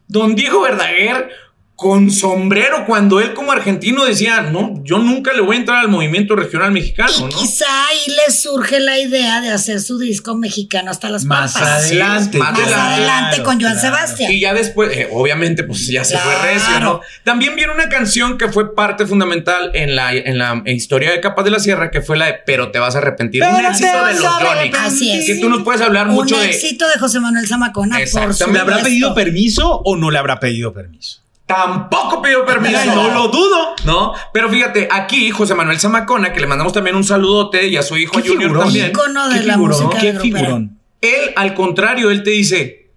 don 0.09 0.35
Diego 0.35 0.62
Verdaguer 0.62 1.29
con 1.76 2.11
sombrero 2.11 2.87
cuando 2.87 3.20
él 3.20 3.34
como 3.34 3.52
argentino 3.52 4.06
decía, 4.06 4.40
no, 4.40 4.82
yo 4.82 4.99
nunca 4.99 5.34
le 5.34 5.43
voy 5.43 5.56
a 5.56 5.58
entrar 5.61 5.78
al 5.81 5.88
movimiento 5.88 6.34
regional 6.34 6.73
mexicano, 6.73 7.12
¿no? 7.20 7.28
Quizá 7.28 7.67
ahí 7.88 7.99
le 8.08 8.32
surge 8.32 8.81
la 8.81 8.99
idea 8.99 9.43
de 9.43 9.50
hacer 9.50 9.82
su 9.82 9.99
disco 9.99 10.34
mexicano 10.34 10.90
hasta 10.90 11.11
las 11.11 11.26
más 11.26 11.55
adelante, 11.55 12.38
más, 12.38 12.58
adelante, 12.58 13.43
con 13.43 13.61
Joan 13.61 13.78
Sebastián. 13.78 14.32
Y 14.32 14.40
ya 14.40 14.55
después, 14.55 14.96
eh, 14.96 15.11
obviamente, 15.12 15.64
pues 15.64 15.87
ya 15.88 16.02
se 16.02 16.17
fue 16.17 16.32
recio, 16.50 16.81
¿no? 16.81 17.02
También 17.25 17.55
viene 17.55 17.75
una 17.75 17.90
canción 17.90 18.38
que 18.38 18.49
fue 18.49 18.75
parte 18.75 19.06
fundamental 19.06 19.70
en 19.75 19.94
la, 19.94 20.14
en 20.14 20.38
la 20.38 20.62
historia 20.64 21.11
de 21.11 21.20
Capas 21.20 21.44
de 21.44 21.50
la 21.50 21.58
Sierra, 21.58 21.90
que 21.90 22.00
fue 22.00 22.17
la 22.17 22.26
de 22.26 22.37
Pero 22.46 22.70
te 22.70 22.78
vas 22.78 22.94
a 22.94 22.99
arrepentir. 22.99 23.43
un 23.43 23.67
éxito 23.67 24.06
de 24.06 24.14
los 24.14 24.25
Johnny. 24.25 24.70
Así 24.78 25.12
es. 25.12 25.26
Que 25.26 25.34
tú 25.34 25.50
nos 25.50 25.62
puedes 25.62 25.82
hablar 25.82 26.06
mucho 26.06 26.38
de. 26.38 26.46
Un 26.46 26.50
éxito 26.50 26.88
de 26.88 26.99
José 26.99 27.20
Manuel 27.20 27.46
Zamacona. 27.46 27.99
Por 28.11 28.52
¿Le 28.52 28.58
habrá 28.58 28.78
pedido 28.82 29.14
permiso 29.14 29.82
o 29.84 29.94
no 29.96 30.11
le 30.11 30.17
habrá 30.17 30.40
pedido 30.40 30.73
permiso? 30.73 31.25
Tampoco 31.47 32.21
pidió 32.21 32.45
permiso. 32.45 32.85
no 32.87 33.09
lo 33.15 33.29
dudo. 33.29 33.77
No, 33.85 34.15
pero 34.33 34.50
fíjate, 34.50 34.88
aquí 34.91 35.31
José 35.31 35.55
Manuel 35.55 35.79
Zamacona, 35.79 36.33
que 36.33 36.41
le 36.41 36.49
mandamos 36.49 36.73
también 36.73 36.97
un 36.97 37.05
saludote 37.05 37.69
y 37.69 37.76
a 37.76 37.83
su 37.83 37.97
hijo 37.97 38.15
Junior 38.15 38.59
también. 38.59 38.93
de 39.33 39.43
la 39.45 39.57
música 39.57 39.99
¿Qué 39.99 40.15
figurón? 40.15 40.79
Él, 41.00 41.33
al 41.37 41.55
contrario, 41.55 42.11
él 42.11 42.25
te 42.25 42.31
dice, 42.31 42.91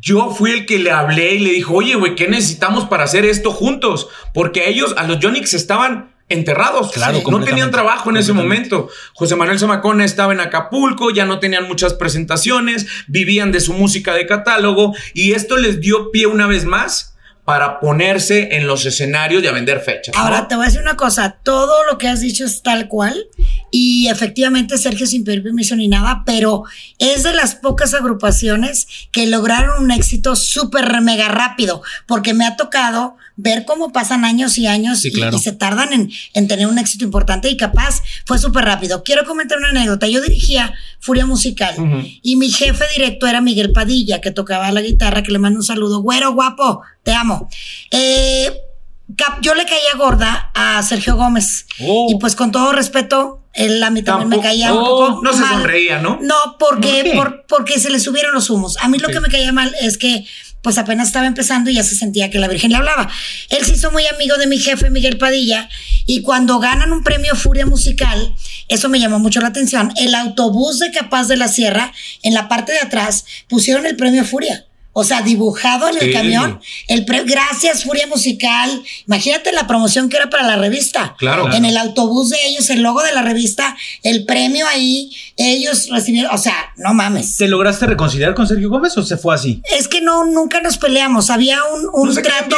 yo 0.00 0.30
fui 0.30 0.52
el 0.52 0.66
que 0.66 0.78
le 0.78 0.92
hablé 0.92 1.34
y 1.34 1.38
le 1.40 1.50
dijo, 1.50 1.74
oye, 1.74 1.96
güey, 1.96 2.14
¿qué 2.14 2.28
necesitamos 2.28 2.84
para 2.84 3.04
hacer 3.04 3.24
esto 3.24 3.50
juntos? 3.50 4.08
Porque 4.32 4.68
ellos, 4.68 4.94
a 4.96 5.04
los 5.04 5.18
Jonix 5.20 5.54
estaban 5.54 6.14
enterrados. 6.28 6.92
Claro, 6.92 7.22
no 7.28 7.40
tenían 7.42 7.72
trabajo 7.72 8.10
en 8.10 8.18
ese 8.18 8.32
momento. 8.32 8.88
José 9.14 9.34
Manuel 9.34 9.58
Zamacona 9.58 10.04
estaba 10.04 10.32
en 10.32 10.40
Acapulco, 10.40 11.10
ya 11.10 11.24
no 11.24 11.40
tenían 11.40 11.66
muchas 11.66 11.94
presentaciones, 11.94 12.86
vivían 13.08 13.50
de 13.50 13.60
su 13.60 13.72
música 13.72 14.14
de 14.14 14.26
catálogo 14.26 14.94
y 15.14 15.32
esto 15.32 15.56
les 15.56 15.80
dio 15.80 16.10
pie 16.10 16.26
una 16.26 16.46
vez 16.46 16.64
más 16.64 17.15
para 17.46 17.78
ponerse 17.78 18.56
en 18.56 18.66
los 18.66 18.84
escenarios 18.86 19.40
y 19.40 19.46
a 19.46 19.52
vender 19.52 19.80
fechas. 19.80 20.16
Ahora 20.16 20.48
te 20.48 20.56
voy 20.56 20.64
a 20.64 20.66
decir 20.66 20.82
una 20.82 20.96
cosa, 20.96 21.38
todo 21.44 21.84
lo 21.88 21.96
que 21.96 22.08
has 22.08 22.20
dicho 22.20 22.44
es 22.44 22.60
tal 22.62 22.88
cual. 22.88 23.28
Y 23.70 24.08
efectivamente 24.08 24.76
Sergio 24.76 25.06
sin 25.06 25.22
pedir 25.22 25.44
permiso 25.44 25.76
ni 25.76 25.86
nada, 25.86 26.24
pero 26.26 26.64
es 26.98 27.22
de 27.22 27.32
las 27.32 27.54
pocas 27.54 27.94
agrupaciones 27.94 28.88
que 29.12 29.28
lograron 29.28 29.80
un 29.80 29.92
éxito 29.92 30.34
súper 30.34 31.00
mega 31.02 31.28
rápido, 31.28 31.82
porque 32.06 32.34
me 32.34 32.44
ha 32.44 32.56
tocado 32.56 33.16
ver 33.36 33.64
cómo 33.66 33.92
pasan 33.92 34.24
años 34.24 34.56
y 34.58 34.66
años 34.66 35.04
y, 35.04 35.10
se 35.10 35.52
tardan 35.52 35.92
en, 35.92 36.10
en, 36.32 36.48
tener 36.48 36.66
un 36.66 36.78
éxito 36.78 37.04
importante 37.04 37.50
y 37.50 37.56
capaz 37.56 38.02
fue 38.24 38.38
súper 38.38 38.64
rápido. 38.64 39.04
Quiero 39.04 39.24
comentar 39.24 39.58
una 39.58 39.68
anécdota. 39.68 40.08
Yo 40.08 40.22
dirigía 40.22 40.74
Furia 41.00 41.26
Musical 41.26 41.74
y 42.22 42.36
mi 42.36 42.50
jefe 42.50 42.84
directo 42.96 43.26
era 43.26 43.40
Miguel 43.40 43.72
Padilla, 43.72 44.20
que 44.20 44.30
tocaba 44.30 44.72
la 44.72 44.80
guitarra, 44.80 45.22
que 45.22 45.32
le 45.32 45.38
mando 45.38 45.60
un 45.60 45.64
saludo. 45.64 46.00
Güero, 46.00 46.32
guapo, 46.32 46.80
te 47.02 47.12
amo. 47.12 47.48
Eh, 47.90 48.50
yo 49.40 49.54
le 49.54 49.64
caía 49.64 49.96
gorda 49.96 50.50
a 50.54 50.82
Sergio 50.82 51.16
Gómez. 51.16 51.66
Oh. 51.80 52.08
Y 52.10 52.18
pues 52.18 52.34
con 52.34 52.50
todo 52.50 52.72
respeto, 52.72 53.42
él 53.52 53.82
a 53.82 53.90
mí 53.90 54.02
también 54.02 54.28
me 54.28 54.40
caía 54.40 54.72
un 54.72 54.80
poco. 54.80 55.04
Oh, 55.04 55.22
no 55.22 55.32
se 55.32 55.44
sonreía, 55.44 56.00
¿no? 56.00 56.18
No, 56.20 56.56
porque, 56.58 57.18
porque 57.48 57.78
se 57.78 57.90
le 57.90 58.00
subieron 58.00 58.34
los 58.34 58.50
humos. 58.50 58.76
A 58.80 58.88
mí 58.88 58.98
lo 58.98 59.08
que 59.08 59.20
me 59.20 59.28
caía 59.28 59.52
mal 59.52 59.74
es 59.80 59.96
que 59.98 60.26
pues 60.62 60.78
apenas 60.78 61.08
estaba 61.08 61.26
empezando 61.26 61.70
y 61.70 61.74
ya 61.74 61.82
se 61.82 61.94
sentía 61.94 62.30
que 62.30 62.38
la 62.38 62.48
Virgen 62.48 62.70
le 62.70 62.76
hablaba. 62.76 63.08
Él 63.50 63.64
se 63.64 63.74
hizo 63.74 63.90
muy 63.90 64.06
amigo 64.06 64.36
de 64.36 64.46
mi 64.46 64.58
jefe, 64.58 64.90
Miguel 64.90 65.18
Padilla, 65.18 65.68
y 66.06 66.22
cuando 66.22 66.58
ganan 66.58 66.92
un 66.92 67.04
premio 67.04 67.34
Furia 67.36 67.66
Musical, 67.66 68.34
eso 68.68 68.88
me 68.88 68.98
llamó 68.98 69.18
mucho 69.18 69.40
la 69.40 69.48
atención, 69.48 69.92
el 69.96 70.14
autobús 70.14 70.78
de 70.78 70.90
Capaz 70.90 71.28
de 71.28 71.36
la 71.36 71.48
Sierra, 71.48 71.92
en 72.22 72.34
la 72.34 72.48
parte 72.48 72.72
de 72.72 72.80
atrás, 72.80 73.24
pusieron 73.48 73.86
el 73.86 73.96
premio 73.96 74.24
Furia. 74.24 74.66
O 74.98 75.04
sea, 75.04 75.20
dibujado 75.20 75.90
en 75.90 75.98
el 76.02 76.10
camión. 76.10 76.58
El 76.88 77.04
Gracias, 77.04 77.84
Furia 77.84 78.06
Musical. 78.06 78.82
Imagínate 79.06 79.52
la 79.52 79.66
promoción 79.66 80.08
que 80.08 80.16
era 80.16 80.30
para 80.30 80.46
la 80.46 80.56
revista. 80.56 81.14
Claro. 81.18 81.52
En 81.52 81.66
el 81.66 81.76
autobús 81.76 82.30
de 82.30 82.38
ellos, 82.46 82.70
el 82.70 82.80
logo 82.80 83.02
de 83.02 83.12
la 83.12 83.20
revista, 83.20 83.76
el 84.02 84.24
premio 84.24 84.66
ahí, 84.66 85.10
ellos 85.36 85.90
recibieron. 85.90 86.34
O 86.34 86.38
sea, 86.38 86.72
no 86.78 86.94
mames. 86.94 87.36
¿Te 87.36 87.46
lograste 87.46 87.84
reconciliar 87.84 88.34
con 88.34 88.48
Sergio 88.48 88.70
Gómez 88.70 88.96
o 88.96 89.02
se 89.02 89.18
fue 89.18 89.34
así? 89.34 89.60
Es 89.70 89.86
que 89.86 90.00
no, 90.00 90.24
nunca 90.24 90.62
nos 90.62 90.78
peleamos. 90.78 91.28
Había 91.28 91.58
un, 91.64 91.90
un 91.92 92.14
trato. 92.14 92.56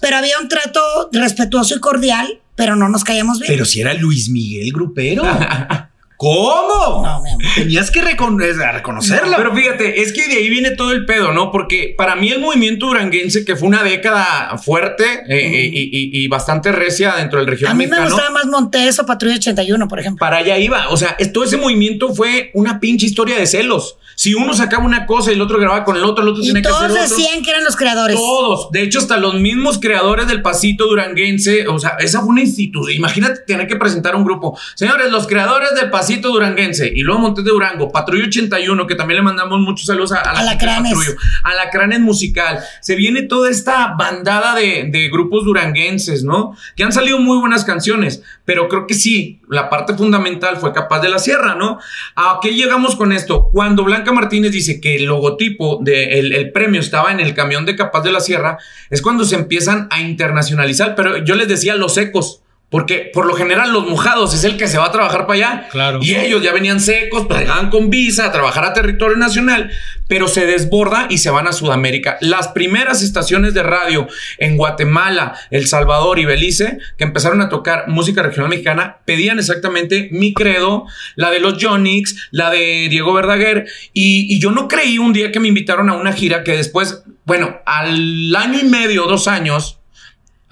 Pero 0.00 0.16
había 0.18 0.38
un 0.38 0.46
trato 0.46 0.80
respetuoso 1.10 1.74
y 1.74 1.80
cordial, 1.80 2.40
pero 2.54 2.76
no 2.76 2.88
nos 2.90 3.02
caíamos 3.02 3.40
bien. 3.40 3.52
Pero 3.52 3.64
si 3.64 3.80
era 3.80 3.92
Luis 3.94 4.28
Miguel 4.28 4.70
Grupero. 4.72 5.24
¿Cómo? 6.22 7.02
No, 7.04 7.20
Tenías 7.56 7.90
que 7.90 8.00
reconocerlo. 8.00 9.36
pero 9.36 9.52
fíjate, 9.52 10.02
es 10.02 10.12
que 10.12 10.28
de 10.28 10.34
ahí 10.34 10.48
viene 10.48 10.70
todo 10.70 10.92
el 10.92 11.04
pedo, 11.04 11.32
¿no? 11.32 11.50
Porque 11.50 11.96
para 11.98 12.14
mí 12.14 12.30
el 12.30 12.38
movimiento 12.38 12.86
duranguense, 12.86 13.44
que 13.44 13.56
fue 13.56 13.66
una 13.66 13.82
década 13.82 14.56
fuerte 14.56 15.04
eh, 15.28 15.68
y, 15.72 16.28
bastante 16.28 16.70
recia 16.70 17.16
dentro 17.16 17.40
del 17.40 17.48
región 17.48 17.72
A 17.72 17.74
mí 17.74 17.88
me 17.88 18.00
gustaba 18.00 18.30
más 18.30 18.46
Montes 18.46 19.00
o 19.00 19.04
Patrulla 19.04 19.34
81, 19.34 19.88
por 19.88 19.98
ejemplo. 19.98 20.20
Para 20.20 20.36
allá 20.36 20.58
iba. 20.58 20.90
O 20.90 20.96
sea, 20.96 21.16
todo 21.34 21.42
ese 21.42 21.56
movimiento 21.56 22.14
fue 22.14 22.52
una 22.54 22.78
pinche 22.78 23.04
historia 23.04 23.36
de 23.36 23.46
celos. 23.46 23.96
Si 24.14 24.34
uno 24.34 24.54
sacaba 24.54 24.84
una 24.84 25.06
cosa 25.06 25.30
y 25.32 25.34
el 25.34 25.40
otro 25.40 25.58
grababa 25.58 25.84
con 25.84 25.96
el 25.96 26.04
otro, 26.04 26.22
el 26.22 26.30
otro 26.30 26.42
tenía 26.42 26.62
que 26.62 26.68
hacer 26.68 26.88
Todos 26.88 27.10
decían 27.10 27.42
que 27.42 27.50
eran 27.50 27.64
los 27.64 27.74
creadores. 27.74 28.16
Todos. 28.16 28.70
De 28.70 28.82
hecho, 28.82 29.00
hasta 29.00 29.16
los 29.16 29.34
mismos 29.34 29.80
creadores 29.80 30.28
del 30.28 30.42
pasito 30.42 30.86
duranguense. 30.86 31.66
O 31.66 31.80
sea, 31.80 31.96
esa 31.98 32.20
fue 32.20 32.28
una 32.28 32.42
institución. 32.42 32.96
Imagínate 32.96 33.40
tener 33.40 33.66
que 33.66 33.74
presentar 33.74 34.14
un 34.14 34.24
grupo. 34.24 34.56
Señores, 34.76 35.10
los 35.10 35.26
creadores 35.26 35.70
del 35.74 35.90
pasito 35.90 36.11
duranguense. 36.20 36.92
Y 36.94 37.02
luego 37.02 37.20
Montes 37.20 37.44
de 37.44 37.50
Durango. 37.50 37.90
Patrullo 37.90 38.26
81, 38.26 38.86
que 38.86 38.94
también 38.94 39.18
le 39.18 39.22
mandamos 39.22 39.60
muchos 39.60 39.86
saludos 39.86 40.12
a, 40.12 40.20
a 40.20 40.32
la 40.32 40.40
Alacranes. 40.40 41.16
Alacranes 41.44 42.00
musical. 42.00 42.60
Se 42.80 42.94
viene 42.94 43.22
toda 43.22 43.50
esta 43.50 43.94
bandada 43.98 44.54
de, 44.54 44.88
de 44.90 45.08
grupos 45.08 45.44
duranguenses, 45.44 46.24
¿no? 46.24 46.56
Que 46.76 46.84
han 46.84 46.92
salido 46.92 47.18
muy 47.18 47.38
buenas 47.38 47.64
canciones. 47.64 48.22
Pero 48.44 48.68
creo 48.68 48.86
que 48.86 48.94
sí, 48.94 49.40
la 49.48 49.70
parte 49.70 49.94
fundamental 49.94 50.56
fue 50.56 50.72
Capaz 50.72 51.00
de 51.00 51.08
la 51.08 51.18
Sierra, 51.18 51.54
¿no? 51.54 51.78
¿A 52.16 52.38
qué 52.42 52.54
llegamos 52.54 52.96
con 52.96 53.12
esto? 53.12 53.48
Cuando 53.52 53.84
Blanca 53.84 54.12
Martínez 54.12 54.52
dice 54.52 54.80
que 54.80 54.96
el 54.96 55.04
logotipo 55.04 55.78
del 55.82 56.32
el 56.32 56.52
premio 56.52 56.80
estaba 56.80 57.12
en 57.12 57.20
el 57.20 57.34
camión 57.34 57.66
de 57.66 57.76
Capaz 57.76 58.02
de 58.02 58.12
la 58.12 58.20
Sierra, 58.20 58.58
es 58.90 59.02
cuando 59.02 59.24
se 59.24 59.36
empiezan 59.36 59.88
a 59.90 60.00
internacionalizar, 60.00 60.94
pero 60.94 61.18
yo 61.18 61.34
les 61.34 61.48
decía 61.48 61.76
los 61.76 61.96
ecos. 61.98 62.41
Porque 62.72 63.10
por 63.12 63.26
lo 63.26 63.34
general 63.34 63.70
los 63.70 63.86
mojados 63.86 64.32
es 64.32 64.44
el 64.44 64.56
que 64.56 64.66
se 64.66 64.78
va 64.78 64.86
a 64.86 64.92
trabajar 64.92 65.26
para 65.26 65.34
allá. 65.34 65.68
Claro. 65.70 65.98
Y 66.00 66.14
ellos 66.14 66.42
ya 66.42 66.54
venían 66.54 66.80
secos, 66.80 67.26
pues 67.26 67.40
llegaban 67.40 67.68
con 67.68 67.90
visa 67.90 68.24
a 68.24 68.32
trabajar 68.32 68.64
a 68.64 68.72
territorio 68.72 69.18
nacional, 69.18 69.70
pero 70.08 70.26
se 70.26 70.46
desborda 70.46 71.06
y 71.10 71.18
se 71.18 71.28
van 71.28 71.46
a 71.46 71.52
Sudamérica. 71.52 72.16
Las 72.22 72.48
primeras 72.48 73.02
estaciones 73.02 73.52
de 73.52 73.62
radio 73.62 74.08
en 74.38 74.56
Guatemala, 74.56 75.34
El 75.50 75.66
Salvador 75.66 76.18
y 76.18 76.24
Belice, 76.24 76.78
que 76.96 77.04
empezaron 77.04 77.42
a 77.42 77.50
tocar 77.50 77.88
música 77.88 78.22
regional 78.22 78.48
mexicana, 78.48 79.00
pedían 79.04 79.38
exactamente 79.38 80.08
mi 80.10 80.32
credo, 80.32 80.86
la 81.14 81.30
de 81.30 81.40
los 81.40 81.62
Jonix, 81.62 82.30
la 82.30 82.48
de 82.48 82.88
Diego 82.88 83.12
Verdaguer. 83.12 83.66
Y, 83.92 84.34
y 84.34 84.40
yo 84.40 84.50
no 84.50 84.66
creí 84.66 84.96
un 84.96 85.12
día 85.12 85.30
que 85.30 85.40
me 85.40 85.48
invitaron 85.48 85.90
a 85.90 85.94
una 85.94 86.14
gira 86.14 86.42
que 86.42 86.56
después, 86.56 87.04
bueno, 87.26 87.60
al 87.66 88.34
año 88.34 88.58
y 88.58 88.64
medio, 88.64 89.02
dos 89.02 89.28
años, 89.28 89.81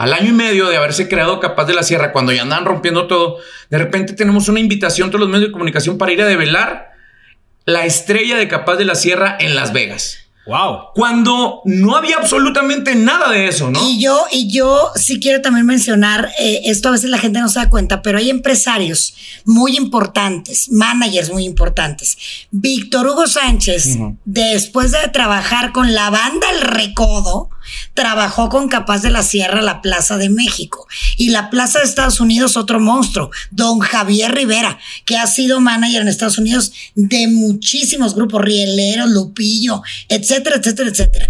al 0.00 0.14
año 0.14 0.30
y 0.30 0.33
medio 0.33 0.71
de 0.71 0.78
haberse 0.78 1.09
creado 1.09 1.40
Capaz 1.40 1.66
de 1.66 1.75
la 1.75 1.83
Sierra, 1.83 2.11
cuando 2.11 2.33
ya 2.33 2.40
andan 2.40 2.64
rompiendo 2.64 3.07
todo, 3.07 3.37
de 3.69 3.76
repente 3.76 4.14
tenemos 4.14 4.49
una 4.49 4.59
invitación 4.59 5.09
a 5.09 5.11
todos 5.11 5.21
los 5.21 5.28
medios 5.28 5.49
de 5.49 5.52
comunicación 5.52 5.99
para 5.99 6.11
ir 6.11 6.23
a 6.23 6.26
develar 6.26 6.92
la 7.66 7.85
estrella 7.85 8.38
de 8.38 8.49
Capaz 8.49 8.76
de 8.76 8.87
la 8.87 8.95
Sierra 8.95 9.37
en 9.38 9.54
Las 9.54 9.75
Vegas. 9.75 10.16
Wow. 10.47 10.95
Cuando 10.95 11.61
no 11.66 11.97
había 11.97 12.16
absolutamente 12.16 12.95
nada 12.95 13.30
de 13.30 13.47
eso, 13.47 13.71
¿no? 13.71 13.87
Y 13.90 14.00
yo, 14.00 14.25
y 14.33 14.50
yo 14.50 14.90
sí 14.95 15.21
quiero 15.21 15.42
también 15.42 15.66
mencionar, 15.66 16.30
eh, 16.40 16.62
esto 16.64 16.88
a 16.88 16.92
veces 16.92 17.11
la 17.11 17.19
gente 17.19 17.38
no 17.40 17.50
se 17.50 17.59
da 17.59 17.69
cuenta, 17.69 18.00
pero 18.00 18.16
hay 18.16 18.30
empresarios 18.30 19.14
muy 19.45 19.76
importantes, 19.76 20.71
managers 20.71 21.30
muy 21.30 21.45
importantes. 21.45 22.16
Víctor 22.50 23.07
Hugo 23.07 23.26
Sánchez, 23.26 23.99
después 24.25 24.92
de 24.92 25.09
trabajar 25.12 25.73
con 25.73 25.92
la 25.92 26.09
banda 26.09 26.47
El 26.54 26.62
Recodo, 26.62 27.50
trabajó 27.94 28.48
con 28.48 28.68
Capaz 28.68 29.02
de 29.02 29.10
la 29.10 29.22
Sierra 29.22 29.62
la 29.62 29.82
Plaza 29.82 30.16
de 30.16 30.28
México. 30.28 30.86
Y 31.16 31.30
la 31.30 31.50
Plaza 31.50 31.78
de 31.78 31.84
Estados 31.84 32.20
Unidos, 32.20 32.56
otro 32.56 32.80
monstruo, 32.80 33.30
don 33.50 33.80
Javier 33.80 34.34
Rivera, 34.34 34.78
que 35.04 35.16
ha 35.16 35.26
sido 35.26 35.60
manager 35.60 36.02
en 36.02 36.08
Estados 36.08 36.38
Unidos 36.38 36.72
de 36.94 37.28
muchísimos 37.28 38.14
grupos, 38.14 38.42
Rieleros, 38.42 39.10
Lupillo, 39.10 39.82
etcétera, 40.08 40.56
etcétera, 40.56 40.90
etcétera. 40.90 41.28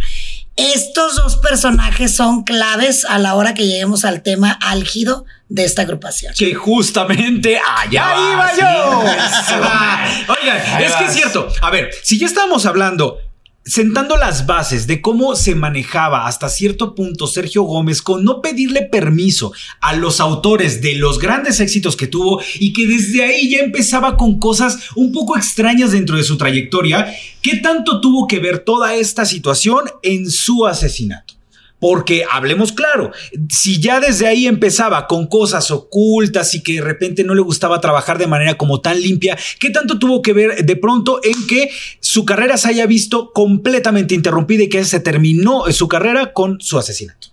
Estos 0.57 1.17
dos 1.17 1.37
personajes 1.39 2.15
son 2.15 2.45
claves 2.45 3.07
a 3.07 3.19
la 3.19 3.35
hora 3.35 3.55
que 3.55 3.67
lleguemos 3.67 4.05
al 4.05 4.23
tema 4.23 4.59
álgido 4.61 5.25
de 5.49 5.65
esta 5.65 5.83
agrupación. 5.83 6.35
Que 6.39 6.55
justamente 6.55 7.59
allá 7.59 8.15
iba 8.33 8.57
yo. 8.57 9.01
Oigan, 10.41 10.83
es 10.83 10.93
que 10.97 11.05
es 11.07 11.15
cierto. 11.15 11.49
A 11.63 11.71
ver, 11.71 11.91
si 12.03 12.19
ya 12.19 12.27
estábamos 12.27 12.67
hablando 12.67 13.19
sentando 13.65 14.17
las 14.17 14.47
bases 14.47 14.87
de 14.87 15.01
cómo 15.01 15.37
se 15.37 15.55
manejaba 15.55 16.27
hasta 16.27 16.49
cierto 16.49 16.95
punto 16.95 17.27
Sergio 17.27 17.63
Gómez 17.63 18.01
con 18.03 18.25
no 18.25 18.41
pedirle 18.41 18.83
permiso 18.83 19.53
a 19.81 19.95
los 19.95 20.21
autores 20.21 20.81
de 20.81 20.95
los 20.95 21.19
grandes 21.19 21.61
éxitos 21.61 21.97
que 21.97 22.07
tuvo 22.07 22.41
y 22.59 22.73
que 22.73 22.87
desde 22.87 23.25
ahí 23.25 23.51
ya 23.51 23.59
empezaba 23.59 24.17
con 24.17 24.39
cosas 24.39 24.91
un 24.97 25.13
poco 25.13 25.37
extrañas 25.37 25.93
dentro 25.93 26.17
de 26.17 26.25
su 26.25 26.37
trayectoria, 26.37 27.15
¿qué 27.43 27.57
tanto 27.57 28.01
tuvo 28.01 28.27
que 28.27 28.39
ver 28.39 28.61
toda 28.61 28.95
esta 28.95 29.27
situación 29.27 29.85
en 30.03 30.31
su 30.31 30.67
asesinato? 30.67 31.40
Porque 31.81 32.25
hablemos 32.31 32.73
claro, 32.73 33.11
si 33.49 33.81
ya 33.81 34.01
desde 34.01 34.27
ahí 34.27 34.47
empezaba 34.47 35.07
con 35.07 35.27
cosas 35.27 35.71
ocultas 35.71 36.55
y 36.55 36.63
que 36.63 36.75
de 36.75 36.83
repente 36.83 37.25
no 37.25 37.35
le 37.35 37.41
gustaba 37.41 37.81
trabajar 37.81 38.19
de 38.19 38.27
manera 38.27 38.59
como 38.59 38.81
tan 38.81 39.01
limpia, 39.01 39.39
¿qué 39.59 39.71
tanto 39.71 39.99
tuvo 39.99 40.21
que 40.21 40.35
ver 40.35 40.65
de 40.65 40.77
pronto 40.77 41.21
en 41.25 41.47
que 41.47 41.71
su 42.01 42.27
carrera 42.27 42.59
se 42.59 42.69
haya 42.69 42.87
visto 42.87 43.33
completamente 43.33 44.15
interrumpida 44.15 44.65
y 44.65 44.69
que 44.69 44.85
se 44.85 45.01
terminó 45.01 45.65
su 45.73 45.89
carrera 45.89 46.35
con 46.35 46.61
su 46.61 46.79
asesinato? 46.79 47.29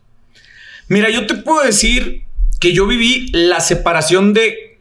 Mira, 0.88 1.10
yo 1.10 1.28
te 1.28 1.36
puedo 1.36 1.64
decir 1.64 2.24
que 2.62 2.74
yo 2.74 2.88
viví 2.88 3.28
la 3.34 3.60
separación 3.60 4.34
de 4.34 4.80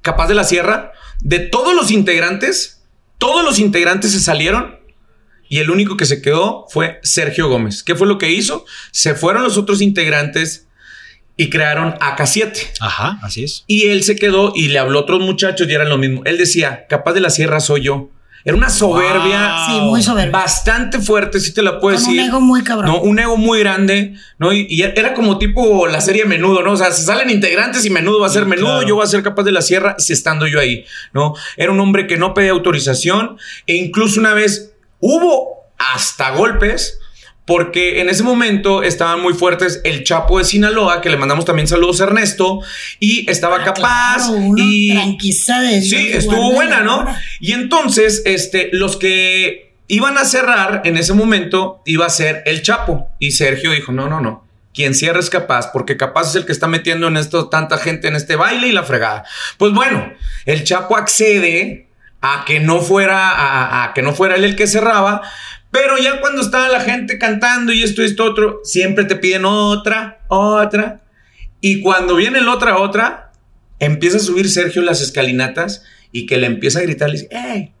Capaz 0.00 0.26
de 0.26 0.34
la 0.34 0.42
Sierra, 0.42 0.92
de 1.20 1.38
todos 1.38 1.76
los 1.76 1.92
integrantes, 1.92 2.82
todos 3.18 3.44
los 3.44 3.60
integrantes 3.60 4.10
se 4.10 4.20
salieron 4.20 4.81
y 5.52 5.58
el 5.58 5.68
único 5.68 5.98
que 5.98 6.06
se 6.06 6.22
quedó 6.22 6.64
fue 6.70 6.98
Sergio 7.02 7.46
Gómez. 7.46 7.82
¿Qué 7.82 7.94
fue 7.94 8.06
lo 8.06 8.16
que 8.16 8.30
hizo? 8.30 8.64
Se 8.90 9.14
fueron 9.14 9.42
los 9.42 9.58
otros 9.58 9.82
integrantes 9.82 10.66
y 11.36 11.50
crearon 11.50 11.92
AK7. 11.96 12.70
Ajá, 12.80 13.18
así 13.22 13.44
es. 13.44 13.62
Y 13.66 13.88
él 13.88 14.02
se 14.02 14.16
quedó 14.16 14.54
y 14.56 14.68
le 14.68 14.78
habló 14.78 15.00
a 15.00 15.02
otros 15.02 15.20
muchachos 15.20 15.68
y 15.68 15.74
eran 15.74 15.90
lo 15.90 15.98
mismo. 15.98 16.22
Él 16.24 16.38
decía, 16.38 16.86
capaz 16.88 17.12
de 17.12 17.20
la 17.20 17.28
sierra 17.28 17.60
soy 17.60 17.82
yo. 17.82 18.08
Era 18.46 18.56
una 18.56 18.70
soberbia. 18.70 19.66
Sí, 19.66 19.78
muy 19.82 20.02
soberbia. 20.02 20.32
Bastante 20.32 21.00
fuerte, 21.00 21.38
si 21.38 21.52
te 21.52 21.60
la 21.60 21.78
puedo 21.80 21.98
decir. 21.98 22.18
Un 22.18 22.28
ego 22.28 22.40
muy 22.40 22.64
cabrón. 22.64 22.90
No, 22.90 23.02
un 23.02 23.18
ego 23.18 23.36
muy 23.36 23.60
grande, 23.60 24.14
¿no? 24.38 24.54
Y, 24.54 24.82
era 24.82 25.12
como 25.12 25.36
tipo 25.36 25.86
la 25.86 26.00
serie 26.00 26.24
Menudo, 26.24 26.62
¿no? 26.62 26.72
O 26.72 26.76
sea, 26.78 26.92
se 26.92 27.02
salen 27.02 27.28
integrantes 27.28 27.84
y 27.84 27.90
Menudo 27.90 28.20
va 28.20 28.28
a 28.28 28.30
ser 28.30 28.46
Menudo, 28.46 28.84
yo 28.84 28.94
voy 28.94 29.04
a 29.04 29.06
ser 29.06 29.22
capaz 29.22 29.42
de 29.42 29.52
la 29.52 29.60
sierra 29.60 29.96
si 29.98 30.14
estando 30.14 30.46
yo 30.46 30.58
ahí, 30.58 30.86
¿no? 31.12 31.34
Era 31.58 31.72
un 31.72 31.78
hombre 31.78 32.06
que 32.06 32.16
no 32.16 32.32
pedía 32.32 32.52
autorización 32.52 33.36
e 33.66 33.76
incluso 33.76 34.18
una 34.18 34.32
vez 34.32 34.71
Hubo 35.02 35.66
hasta 35.78 36.30
golpes 36.30 37.00
porque 37.44 38.00
en 38.00 38.08
ese 38.08 38.22
momento 38.22 38.82
estaban 38.82 39.20
muy 39.20 39.34
fuertes 39.34 39.80
el 39.84 40.04
Chapo 40.04 40.38
de 40.38 40.44
Sinaloa, 40.44 41.00
que 41.00 41.10
le 41.10 41.16
mandamos 41.16 41.44
también 41.44 41.66
saludos 41.66 42.00
a 42.00 42.04
Ernesto, 42.04 42.60
y 43.00 43.28
estaba 43.28 43.56
ah, 43.56 43.64
capaz 43.64 44.30
y 44.56 44.94
de 44.94 45.82
Sí, 45.82 46.08
estuvo 46.12 46.52
buena, 46.52 46.82
¿no? 46.82 47.04
Y 47.40 47.52
entonces, 47.52 48.22
este, 48.26 48.70
los 48.72 48.96
que 48.96 49.74
iban 49.88 50.18
a 50.18 50.24
cerrar 50.24 50.82
en 50.84 50.96
ese 50.96 51.14
momento 51.14 51.82
iba 51.84 52.06
a 52.06 52.10
ser 52.10 52.42
el 52.46 52.62
Chapo 52.62 53.08
y 53.18 53.32
Sergio 53.32 53.72
dijo, 53.72 53.90
"No, 53.90 54.08
no, 54.08 54.20
no. 54.20 54.46
Quien 54.72 54.94
cierra 54.94 55.18
es 55.18 55.28
capaz, 55.28 55.72
porque 55.72 55.96
capaz 55.96 56.30
es 56.30 56.36
el 56.36 56.46
que 56.46 56.52
está 56.52 56.68
metiendo 56.68 57.08
en 57.08 57.16
esto 57.16 57.48
tanta 57.48 57.76
gente 57.76 58.08
en 58.08 58.14
este 58.14 58.36
baile 58.36 58.68
y 58.68 58.72
la 58.72 58.84
fregada." 58.84 59.24
Pues 59.58 59.72
bueno, 59.72 60.12
el 60.46 60.62
Chapo 60.62 60.96
accede 60.96 61.88
a 62.22 62.44
que 62.46 62.60
no 62.60 62.80
fuera, 62.80 63.84
a, 63.84 63.92
que 63.92 64.02
no 64.02 64.14
fuera 64.14 64.36
él 64.36 64.44
el 64.44 64.56
que 64.56 64.66
cerraba. 64.66 65.22
Pero 65.70 65.98
ya 65.98 66.20
cuando 66.20 66.40
estaba 66.40 66.68
la 66.68 66.80
gente 66.80 67.18
cantando 67.18 67.72
y 67.72 67.82
esto 67.82 68.02
y 68.02 68.06
esto 68.06 68.24
otro, 68.24 68.60
siempre 68.64 69.04
te 69.04 69.16
piden 69.16 69.44
otra, 69.44 70.20
otra. 70.28 71.00
Y 71.60 71.82
cuando 71.82 72.16
viene 72.16 72.40
la 72.40 72.54
otra, 72.54 72.78
otra, 72.78 73.32
empieza 73.78 74.16
a 74.16 74.20
subir 74.20 74.48
Sergio 74.48 74.82
las 74.82 75.00
escalinatas 75.00 75.84
y 76.10 76.26
que 76.26 76.38
le 76.38 76.46
empieza 76.46 76.78
a 76.78 76.82
gritar, 76.82 77.08
le 77.08 77.20
dice, 77.20 77.28
¡Ey! 77.30 77.72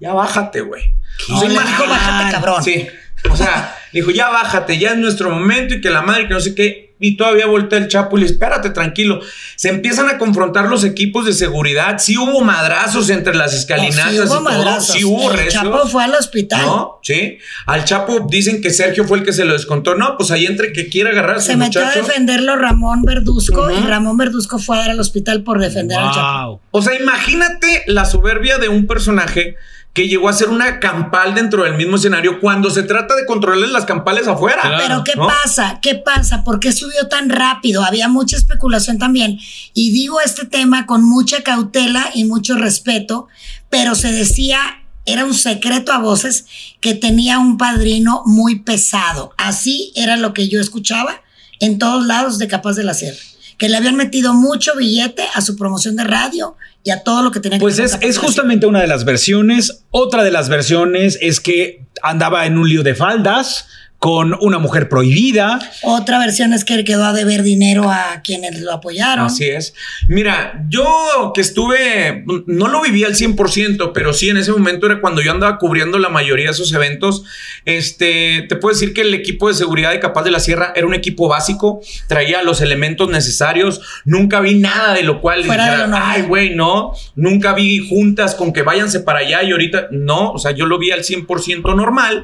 Ya 0.00 0.12
bájate, 0.12 0.60
güey. 0.60 0.94
No, 1.28 1.46
le 1.46 1.54
bájate, 1.54 2.32
cabrón. 2.32 2.62
Sí. 2.62 2.86
O 3.30 3.36
sea, 3.36 3.74
Dijo, 3.94 4.10
ya 4.10 4.28
bájate, 4.28 4.76
ya 4.76 4.90
es 4.90 4.98
nuestro 4.98 5.30
momento 5.30 5.74
y 5.74 5.80
que 5.80 5.88
la 5.88 6.02
madre, 6.02 6.26
que 6.26 6.34
no 6.34 6.40
sé 6.40 6.56
qué. 6.56 6.93
Y 7.04 7.18
todavía 7.18 7.44
voltea 7.46 7.78
el 7.78 7.88
Chapo 7.88 8.16
y 8.16 8.20
le 8.22 8.26
espérate, 8.26 8.70
tranquilo. 8.70 9.20
Se 9.56 9.68
empiezan 9.68 10.08
a 10.08 10.16
confrontar 10.16 10.70
los 10.70 10.84
equipos 10.84 11.26
de 11.26 11.34
seguridad. 11.34 11.98
Sí 11.98 12.16
hubo 12.16 12.40
madrazos 12.40 13.10
entre 13.10 13.34
las 13.34 13.52
escalinatas 13.52 14.10
sí 14.10 14.20
hubo 14.20 14.40
y 14.40 14.42
madrazos. 14.42 14.96
Sí 14.96 15.04
hubo 15.04 15.30
El. 15.30 15.48
Chapo 15.48 15.86
fue 15.86 16.02
al 16.02 16.14
hospital. 16.14 16.62
¿No? 16.64 17.00
Sí. 17.02 17.36
Al 17.66 17.84
Chapo 17.84 18.26
dicen 18.26 18.62
que 18.62 18.70
Sergio 18.70 19.04
fue 19.04 19.18
el 19.18 19.24
que 19.24 19.34
se 19.34 19.44
lo 19.44 19.52
descontó. 19.52 19.94
No, 19.96 20.16
pues 20.16 20.30
ahí 20.30 20.46
entre 20.46 20.72
que 20.72 20.88
quiera 20.88 21.10
agarrar 21.10 21.36
a 21.36 21.40
su 21.40 21.48
Se 21.48 21.56
metió 21.58 21.84
a 21.84 21.90
defenderlo 21.90 22.56
Ramón 22.56 23.02
Verduzco 23.02 23.70
y. 23.70 23.74
Ramón 23.80 24.16
Verduzco 24.16 24.58
fue 24.58 24.76
a 24.76 24.80
dar 24.80 24.90
al 24.92 25.00
hospital 25.00 25.42
por 25.42 25.60
defender 25.60 25.98
al 25.98 26.10
Chapo. 26.14 26.62
O 26.70 26.80
sea, 26.80 26.98
imagínate 26.98 27.84
la 27.86 28.06
soberbia 28.06 28.56
de 28.56 28.68
un 28.68 28.86
personaje 28.86 29.56
que 29.94 30.08
llegó 30.08 30.28
a 30.28 30.32
ser 30.32 30.48
una 30.48 30.80
campal 30.80 31.36
dentro 31.36 31.62
del 31.62 31.76
mismo 31.76 31.96
escenario 31.96 32.40
cuando 32.40 32.68
se 32.68 32.82
trata 32.82 33.14
de 33.14 33.24
controlar 33.26 33.68
las 33.68 33.84
campales 33.84 34.26
afuera. 34.26 34.60
Claro. 34.60 34.76
Pero 34.82 35.04
¿qué 35.04 35.12
¿no? 35.14 35.28
pasa? 35.28 35.78
¿Qué 35.80 35.94
pasa? 35.94 36.42
¿Por 36.42 36.58
qué 36.58 36.72
subió 36.72 37.06
tan 37.06 37.30
rápido? 37.30 37.84
Había 37.84 38.08
mucha 38.08 38.36
especulación 38.36 38.98
también. 38.98 39.38
Y 39.72 39.92
digo 39.92 40.20
este 40.20 40.46
tema 40.46 40.84
con 40.86 41.04
mucha 41.04 41.42
cautela 41.42 42.10
y 42.12 42.24
mucho 42.24 42.56
respeto, 42.56 43.28
pero 43.70 43.94
se 43.94 44.10
decía, 44.10 44.58
era 45.06 45.24
un 45.24 45.34
secreto 45.34 45.92
a 45.92 45.98
voces, 45.98 46.46
que 46.80 46.94
tenía 46.94 47.38
un 47.38 47.56
padrino 47.56 48.22
muy 48.26 48.58
pesado. 48.58 49.32
Así 49.36 49.92
era 49.94 50.16
lo 50.16 50.34
que 50.34 50.48
yo 50.48 50.60
escuchaba 50.60 51.22
en 51.60 51.78
todos 51.78 52.04
lados 52.04 52.38
de 52.38 52.48
Capaz 52.48 52.74
de 52.74 52.82
la 52.82 52.94
Sierra. 52.94 53.20
Que 53.58 53.68
le 53.68 53.76
habían 53.76 53.96
metido 53.96 54.34
mucho 54.34 54.74
billete 54.76 55.24
a 55.34 55.40
su 55.40 55.56
promoción 55.56 55.96
de 55.96 56.04
radio 56.04 56.56
y 56.82 56.90
a 56.90 57.02
todo 57.02 57.22
lo 57.22 57.30
que 57.30 57.40
tenía 57.40 57.58
Pues 57.58 57.76
que 57.76 57.82
ver 57.82 57.90
es, 57.90 57.98
es 58.00 58.18
justamente 58.18 58.66
una 58.66 58.80
de 58.80 58.86
las 58.86 59.04
versiones. 59.04 59.84
Otra 59.90 60.22
de 60.24 60.30
las 60.30 60.48
versiones 60.48 61.18
es 61.20 61.40
que 61.40 61.84
andaba 62.02 62.46
en 62.46 62.58
un 62.58 62.68
lío 62.68 62.82
de 62.82 62.94
faldas 62.94 63.66
con 64.04 64.36
una 64.42 64.58
mujer 64.58 64.90
prohibida. 64.90 65.58
Otra 65.80 66.18
versión 66.18 66.52
es 66.52 66.66
que 66.66 66.74
él 66.74 66.84
quedó 66.84 67.06
a 67.06 67.14
deber 67.14 67.42
dinero 67.42 67.90
a 67.90 68.20
quienes 68.22 68.60
lo 68.60 68.70
apoyaron. 68.70 69.24
Así 69.24 69.46
es. 69.46 69.72
Mira, 70.08 70.62
yo 70.68 71.32
que 71.34 71.40
estuve, 71.40 72.22
no 72.46 72.68
lo 72.68 72.82
viví 72.82 73.02
al 73.04 73.14
100%, 73.14 73.92
pero 73.94 74.12
sí 74.12 74.28
en 74.28 74.36
ese 74.36 74.52
momento 74.52 74.84
era 74.84 75.00
cuando 75.00 75.22
yo 75.22 75.30
andaba 75.30 75.56
cubriendo 75.56 75.98
la 75.98 76.10
mayoría 76.10 76.48
de 76.48 76.50
esos 76.50 76.70
eventos. 76.74 77.24
Este, 77.64 78.44
te 78.46 78.56
puedo 78.56 78.74
decir 78.74 78.92
que 78.92 79.00
el 79.00 79.14
equipo 79.14 79.48
de 79.48 79.54
seguridad 79.54 79.92
de 79.92 80.00
Capaz 80.00 80.24
de 80.24 80.32
la 80.32 80.40
Sierra 80.40 80.74
era 80.76 80.86
un 80.86 80.92
equipo 80.92 81.26
básico, 81.26 81.80
traía 82.06 82.42
los 82.42 82.60
elementos 82.60 83.08
necesarios. 83.08 83.80
Nunca 84.04 84.40
vi 84.40 84.56
nada 84.56 84.92
de 84.92 85.02
lo 85.02 85.22
cual 85.22 85.44
Fuera 85.44 85.78
de 85.78 85.88
lo 85.88 85.96
ay, 85.96 86.22
güey, 86.24 86.54
no. 86.54 86.92
Nunca 87.16 87.54
vi 87.54 87.88
juntas 87.88 88.34
con 88.34 88.52
que 88.52 88.60
váyanse 88.60 89.00
para 89.00 89.20
allá 89.20 89.42
y 89.44 89.52
ahorita 89.52 89.88
no. 89.92 90.32
O 90.32 90.38
sea, 90.38 90.50
yo 90.50 90.66
lo 90.66 90.78
vi 90.78 90.90
al 90.90 91.04
100% 91.04 91.74
normal, 91.74 92.22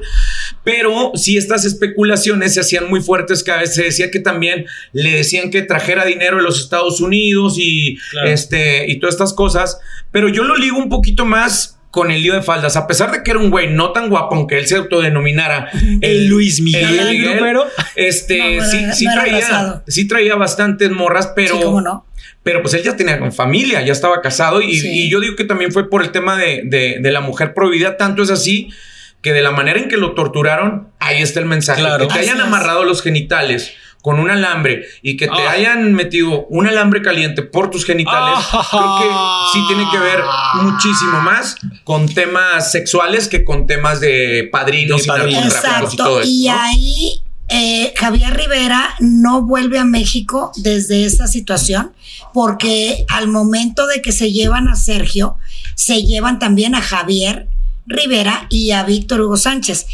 pero 0.63 1.13
sí 1.15 1.37
estas 1.37 1.70
especulaciones 1.73 2.53
se 2.53 2.61
hacían 2.61 2.89
muy 2.89 3.01
fuertes. 3.01 3.43
Que 3.43 3.51
a 3.51 3.57
veces 3.57 3.75
se 3.75 3.83
decía 3.83 4.11
que 4.11 4.19
también 4.19 4.65
le 4.93 5.11
decían 5.11 5.49
que 5.51 5.61
trajera 5.61 6.05
dinero 6.05 6.37
de 6.37 6.43
los 6.43 6.59
Estados 6.59 7.01
Unidos 7.01 7.55
y 7.57 7.97
Claro. 8.11 8.29
este 8.29 8.89
y 8.91 8.99
todas 8.99 9.15
estas 9.15 9.33
cosas. 9.33 9.79
Pero 10.11 10.29
yo 10.29 10.43
lo 10.43 10.55
ligo 10.55 10.77
un 10.77 10.89
poquito 10.89 11.25
más 11.25 11.77
con 11.89 12.09
el 12.09 12.23
lío 12.23 12.33
de 12.33 12.41
faldas, 12.41 12.77
a 12.77 12.87
pesar 12.87 13.11
de 13.11 13.21
que 13.21 13.31
era 13.31 13.39
un 13.41 13.49
güey 13.49 13.69
no 13.69 13.91
tan 13.91 14.07
guapo, 14.09 14.35
aunque 14.35 14.57
él 14.57 14.65
se 14.65 14.77
autodenominara 14.77 15.69
El 15.99 16.27
Luis 16.27 16.61
Miguel, 16.61 16.97
el 16.99 17.09
Miguel, 17.17 17.31
grupero. 17.33 17.65
este, 17.97 18.37
No, 18.37 18.63
no 18.63 18.71
sí, 18.71 18.77
sí 18.93 19.05
no 19.07 19.13
traía, 19.13 19.83
sí 19.87 20.07
traía 20.07 20.35
bastantes 20.35 20.89
morras, 20.89 21.33
pero 21.35 21.57
Sí, 21.57 21.61
cómo 21.61 21.81
no. 21.81 22.05
pero 22.43 22.61
pues 22.61 22.73
él 22.75 22.83
ya 22.83 22.95
tenía 22.95 23.29
familia, 23.31 23.81
ya 23.81 23.91
estaba 23.91 24.21
casado 24.21 24.61
y, 24.61 24.77
Sí. 24.79 24.89
y 24.89 25.09
yo 25.09 25.19
digo 25.19 25.35
que 25.35 25.43
también 25.43 25.73
fue 25.73 25.89
por 25.89 26.01
el 26.01 26.11
tema 26.11 26.37
de, 26.37 26.61
de- 26.63 26.99
de 27.01 27.11
la 27.11 27.19
mujer 27.19 27.53
prohibida, 27.53 27.97
tanto 27.97 28.23
es 28.23 28.29
así 28.29 28.69
que 29.21 29.33
de 29.33 29.41
la 29.41 29.51
manera 29.51 29.79
en 29.79 29.87
que 29.87 29.97
lo 29.97 30.13
torturaron, 30.13 30.87
ahí 30.99 31.21
está 31.21 31.39
el 31.39 31.45
mensaje, 31.45 31.81
Claro. 31.81 32.07
que 32.07 32.13
te 32.13 32.19
hayan 32.19 32.41
amarrado 32.41 32.83
los 32.83 33.01
genitales 33.01 33.71
con 34.01 34.19
un 34.19 34.31
alambre 34.31 34.83
y 35.03 35.15
que 35.15 35.27
te 35.27 35.33
Ah. 35.47 35.51
hayan 35.51 35.93
metido 35.93 36.47
un 36.47 36.65
alambre 36.67 37.03
caliente 37.03 37.43
por 37.43 37.69
tus 37.69 37.85
genitales, 37.85 38.39
Ah. 38.51 38.67
creo 38.71 38.97
que 38.97 39.59
sí 39.59 39.63
tiene 39.67 39.85
que 39.91 39.99
ver 39.99 40.21
muchísimo 40.63 41.19
más 41.21 41.55
con 41.83 42.07
temas 42.11 42.71
sexuales 42.71 43.27
que 43.27 43.43
con 43.45 43.67
temas 43.67 43.99
de 43.99 44.49
padrinos 44.51 44.97
De 44.97 45.03
y 45.03 45.07
todo 45.07 45.27
Exacto. 45.45 46.19
eso. 46.19 46.27
Y 46.27 46.47
¿no? 46.47 46.59
ahí 46.59 47.21
eh, 47.53 47.93
Javier 47.97 48.33
Rivera 48.35 48.95
no 49.01 49.41
vuelve 49.43 49.77
a 49.77 49.83
México 49.83 50.51
desde 50.55 51.03
esa 51.05 51.27
situación, 51.27 51.91
porque 52.33 53.05
al 53.09 53.27
momento 53.27 53.87
de 53.87 54.01
que 54.01 54.13
se 54.13 54.31
llevan 54.31 54.69
a 54.69 54.75
Sergio, 54.77 55.35
se 55.75 56.01
llevan 56.03 56.39
también 56.39 56.75
a 56.75 56.81
Javier 56.81 57.49
Rivera 57.91 58.47
y 58.49 58.71
a 58.71 58.83
Víctor 58.83 59.21
Hugo 59.21 59.37
Sánchez. 59.37 59.85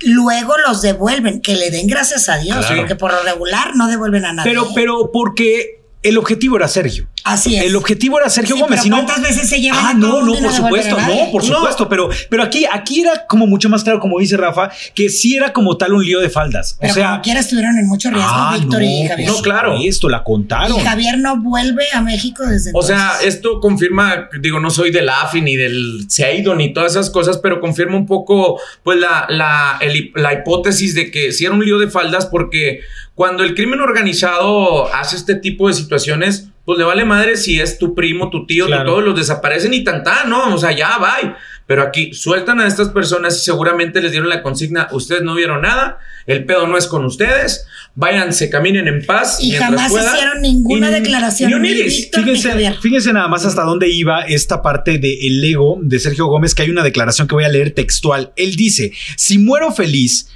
Luego 0.00 0.54
los 0.66 0.82
devuelven, 0.82 1.40
que 1.40 1.54
le 1.54 1.70
den 1.70 1.86
gracias 1.86 2.28
a 2.28 2.38
Dios, 2.38 2.58
Claro. 2.66 2.76
porque 2.76 2.96
por 2.96 3.12
lo 3.12 3.22
regular 3.22 3.76
no 3.76 3.86
devuelven 3.88 4.24
a 4.24 4.32
nadie. 4.32 4.50
Pero, 4.50 4.68
pero 4.74 5.10
porque 5.12 5.81
el 6.02 6.18
objetivo 6.18 6.56
era 6.56 6.68
Sergio. 6.68 7.06
Así 7.24 7.54
es. 7.54 7.64
El 7.64 7.76
objetivo 7.76 8.18
era 8.18 8.28
Sergio 8.28 8.56
Sí, 8.56 8.60
Gómez. 8.62 8.80
pero 8.80 8.82
si 8.82 8.90
no- 8.90 8.96
¿cuántas 8.96 9.22
veces 9.22 9.48
se 9.48 9.60
llevan 9.60 9.78
Ah, 9.86 9.94
no, 9.94 10.22
no, 10.22 10.34
por 10.34 10.52
supuesto, 10.52 10.96
no, 11.00 11.30
por 11.30 11.44
No. 11.48 11.54
supuesto, 11.56 11.88
pero, 11.88 12.08
pero 12.28 12.42
aquí, 12.42 12.64
aquí 12.70 13.02
era 13.02 13.26
como 13.28 13.46
mucho 13.46 13.68
más 13.68 13.84
claro, 13.84 14.00
como 14.00 14.18
dice 14.18 14.36
Rafa, 14.36 14.70
que 14.94 15.08
sí 15.08 15.36
era 15.36 15.52
como 15.52 15.76
tal 15.76 15.92
un 15.92 16.04
lío 16.04 16.18
de 16.20 16.28
faldas. 16.30 16.76
Pero 16.80 16.92
o 16.92 16.94
sea, 16.96 17.10
como 17.10 17.22
quiera 17.22 17.40
estuvieron 17.40 17.78
en 17.78 17.86
mucho 17.86 18.10
riesgo 18.10 18.28
ah, 18.28 18.56
Víctor 18.58 18.80
no, 18.80 18.86
y 18.88 19.06
Javier. 19.06 19.28
No, 19.30 19.36
claro. 19.42 19.76
Esto 19.80 20.08
la 20.08 20.24
contaron. 20.24 20.76
Y 20.76 20.80
Javier 20.80 21.18
no 21.18 21.40
vuelve 21.40 21.84
a 21.92 22.00
México 22.00 22.44
desde 22.44 22.72
O 22.74 22.82
sea, 22.82 23.12
esto 23.22 23.60
confirma, 23.60 24.28
digo, 24.40 24.58
no 24.58 24.70
soy 24.70 24.90
del 24.90 25.08
AFI 25.08 25.40
ni 25.42 25.54
del 25.56 26.06
Seidon 26.08 26.58
ni 26.58 26.72
todas 26.72 26.92
esas 26.92 27.10
cosas, 27.10 27.38
pero 27.38 27.60
confirma 27.60 27.96
un 27.96 28.06
poco, 28.06 28.60
pues, 28.82 28.98
la, 28.98 29.26
la, 29.28 29.78
el- 29.80 30.10
la 30.16 30.32
hipótesis 30.32 30.96
de 30.96 31.12
que 31.12 31.32
sí 31.32 31.44
era 31.44 31.54
un 31.54 31.64
lío 31.64 31.78
de 31.78 31.88
faldas, 31.88 32.26
porque 32.26 32.80
cuando 33.14 33.44
el 33.44 33.54
crimen 33.54 33.80
organizado 33.80 34.92
hace 34.94 35.16
este 35.16 35.34
tipo 35.34 35.68
de 35.68 35.74
situaciones, 35.74 36.48
pues 36.64 36.78
le 36.78 36.84
vale 36.84 37.04
madre 37.04 37.36
si 37.36 37.60
es 37.60 37.78
tu 37.78 37.94
primo, 37.94 38.30
tu 38.30 38.46
tío, 38.46 38.66
Claro. 38.66 38.82
que 38.82 38.86
todos 38.90 39.04
los 39.04 39.16
desaparecen 39.18 39.74
y 39.74 39.82
tantá, 39.84 40.24
¿no? 40.24 40.54
O 40.54 40.58
sea, 40.58 40.72
ya, 40.72 40.96
bye. 40.98 41.34
Pero 41.66 41.82
aquí 41.82 42.12
sueltan 42.12 42.60
a 42.60 42.66
estas 42.66 42.88
personas 42.90 43.36
y 43.36 43.40
seguramente 43.44 44.00
les 44.00 44.12
dieron 44.12 44.28
la 44.28 44.42
consigna, 44.42 44.88
ustedes 44.92 45.22
no 45.22 45.34
vieron 45.34 45.62
nada, 45.62 45.98
el 46.26 46.44
pedo 46.44 46.66
no 46.66 46.76
es 46.76 46.86
con 46.86 47.04
ustedes, 47.04 47.66
váyanse, 47.94 48.48
caminen 48.50 48.88
en 48.88 49.04
paz. 49.06 49.38
Y 49.40 49.52
jamás 49.52 49.90
puedan. 49.90 50.14
hicieron 50.14 50.40
ninguna 50.42 50.88
Y- 50.90 50.92
declaración, 50.92 51.54
un 51.54 51.62
ni 51.62 51.70
iris. 51.70 51.96
Víctor 51.96 52.24
ni 52.26 52.36
Fíjense, 52.36 52.74
fíjense 52.80 53.12
nada 53.12 53.28
más 53.28 53.44
hasta 53.46 53.62
dónde 53.62 53.88
iba 53.88 54.22
esta 54.22 54.62
parte 54.62 54.98
del 54.98 55.44
ego 55.44 55.78
de 55.82 55.98
Sergio 55.98 56.26
Gómez, 56.26 56.54
que 56.54 56.62
hay 56.62 56.70
una 56.70 56.82
declaración 56.82 57.26
que 57.28 57.34
voy 57.34 57.44
a 57.44 57.48
leer 57.48 57.72
textual. 57.72 58.32
Él 58.36 58.56
dice, 58.56 58.92
si 59.16 59.38
muero 59.38 59.72
feliz, 59.72 60.28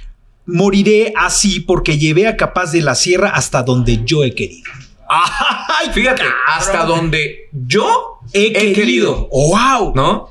moriré 0.47 1.13
así 1.15 1.59
porque 1.59 1.97
llevé 1.99 2.27
a 2.27 2.35
Capaz 2.37 2.71
de 2.71 2.81
la 2.81 2.95
Sierra 2.95 3.29
hasta 3.29 3.61
donde 3.63 4.01
yo 4.05 4.23
he 4.23 4.33
querido. 4.33 4.69
Ay, 5.09 5.89
fíjate, 5.93 6.23
hasta 6.47 6.83
donde 6.85 7.49
yo 7.53 8.19
He, 8.33 8.47
he, 8.47 8.73
querido, 8.73 9.29
¡Wow! 9.31 9.93
¿no? 9.95 10.29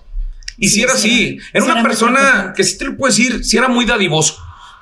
Y 0.59 0.68
si 0.68 0.76
Sí, 0.76 0.83
era 0.83 0.94
sí 0.94 1.09
así, 1.09 1.38
era- 1.52 1.64
una 1.64 1.83
persona 1.83 2.52
que 2.57 2.64
sí 2.64 2.76
te 2.79 2.85
lo 2.87 2.96
puedo 2.96 3.14
decir, 3.14 3.44
si 3.44 3.57
era 3.57 3.68
muy 3.68 3.85
dadivoso, 3.87 4.37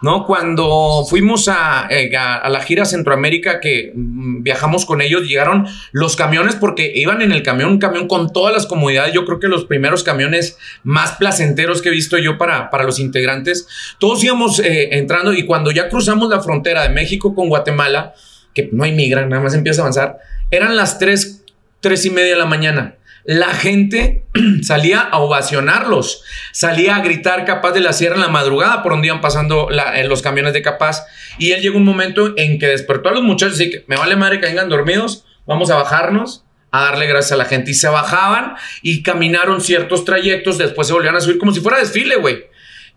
¿no? 0.04 0.26
Cuando 0.26 1.06
fuimos 1.08 1.48
a, 1.48 1.86
eh, 1.88 2.10
la 2.10 2.60
gira 2.60 2.84
Centroamérica 2.84 3.58
que 3.58 3.90
mm, 3.94 4.42
viajamos 4.42 4.84
con 4.84 5.00
ellos, 5.00 5.26
llegaron 5.26 5.66
los 5.92 6.14
camiones 6.14 6.56
porque 6.56 6.92
iban 6.94 7.22
en 7.22 7.32
el 7.32 7.42
camión, 7.42 7.70
un 7.70 7.78
camión 7.78 8.06
con 8.06 8.30
todas 8.30 8.52
las 8.52 8.66
comodidades, 8.66 9.14
yo 9.14 9.24
creo 9.24 9.40
que 9.40 9.48
los 9.48 9.64
primeros 9.64 10.04
camiones 10.04 10.58
más 10.82 11.12
placenteros 11.12 11.80
que 11.80 11.88
he 11.88 11.92
visto 11.92 12.18
yo 12.18 12.36
para, 12.36 12.68
para 12.68 12.84
los 12.84 12.98
integrantes, 12.98 13.66
todos 13.98 14.22
íbamos 14.22 14.58
eh, 14.58 14.90
entrando 14.98 15.32
y 15.32 15.46
cuando 15.46 15.70
ya 15.70 15.88
cruzamos 15.88 16.28
la 16.28 16.42
frontera 16.42 16.82
de 16.82 16.90
México 16.90 17.34
con 17.34 17.48
Guatemala, 17.48 18.12
que 18.52 18.68
no 18.72 18.84
hay 18.84 18.92
migran, 18.92 19.30
nada 19.30 19.42
más 19.42 19.54
empieza 19.54 19.80
a 19.80 19.84
avanzar, 19.84 20.18
eran 20.50 20.76
las 20.76 20.98
tres, 20.98 21.46
tres 21.80 22.04
y 22.04 22.10
media 22.10 22.32
de 22.32 22.38
la 22.38 22.44
mañana. 22.44 22.96
La 23.24 23.54
gente 23.54 24.24
salía 24.62 25.00
a 25.00 25.18
ovacionarlos, 25.18 26.22
salía 26.52 26.96
a 26.96 27.00
gritar 27.00 27.44
Capaz 27.44 27.72
de 27.72 27.80
la 27.80 27.92
Sierra 27.92 28.16
en 28.16 28.20
la 28.20 28.28
madrugada 28.28 28.82
por 28.82 28.92
donde 28.92 29.06
iban 29.08 29.20
pasando 29.20 29.68
la- 29.70 29.98
eh, 30.00 30.06
los 30.06 30.20
camiones 30.22 30.52
de 30.52 30.62
Capaz. 30.62 31.04
Y 31.38 31.52
él 31.52 31.62
llegó 31.62 31.78
un 31.78 31.84
momento 31.84 32.34
en 32.36 32.58
que 32.58 32.66
despertó 32.66 33.08
a 33.08 33.12
los 33.12 33.22
muchachos 33.22 33.60
y 33.60 33.70
que 33.70 33.84
me 33.86 33.96
vale 33.96 34.16
madre 34.16 34.40
que 34.40 34.46
vengan 34.46 34.68
dormidos, 34.68 35.24
vamos 35.46 35.70
a 35.70 35.76
bajarnos 35.76 36.44
a 36.70 36.82
darle 36.86 37.06
gracias 37.06 37.32
a 37.32 37.36
la 37.36 37.44
gente. 37.46 37.70
Y 37.70 37.74
se 37.74 37.88
bajaban 37.88 38.54
y 38.82 39.02
caminaron 39.02 39.60
ciertos 39.60 40.04
trayectos, 40.04 40.58
después 40.58 40.86
se 40.86 40.92
volvían 40.92 41.16
a 41.16 41.20
subir 41.20 41.38
como 41.38 41.52
si 41.52 41.60
fuera 41.60 41.78
desfile, 41.78 42.16
güey. 42.16 42.44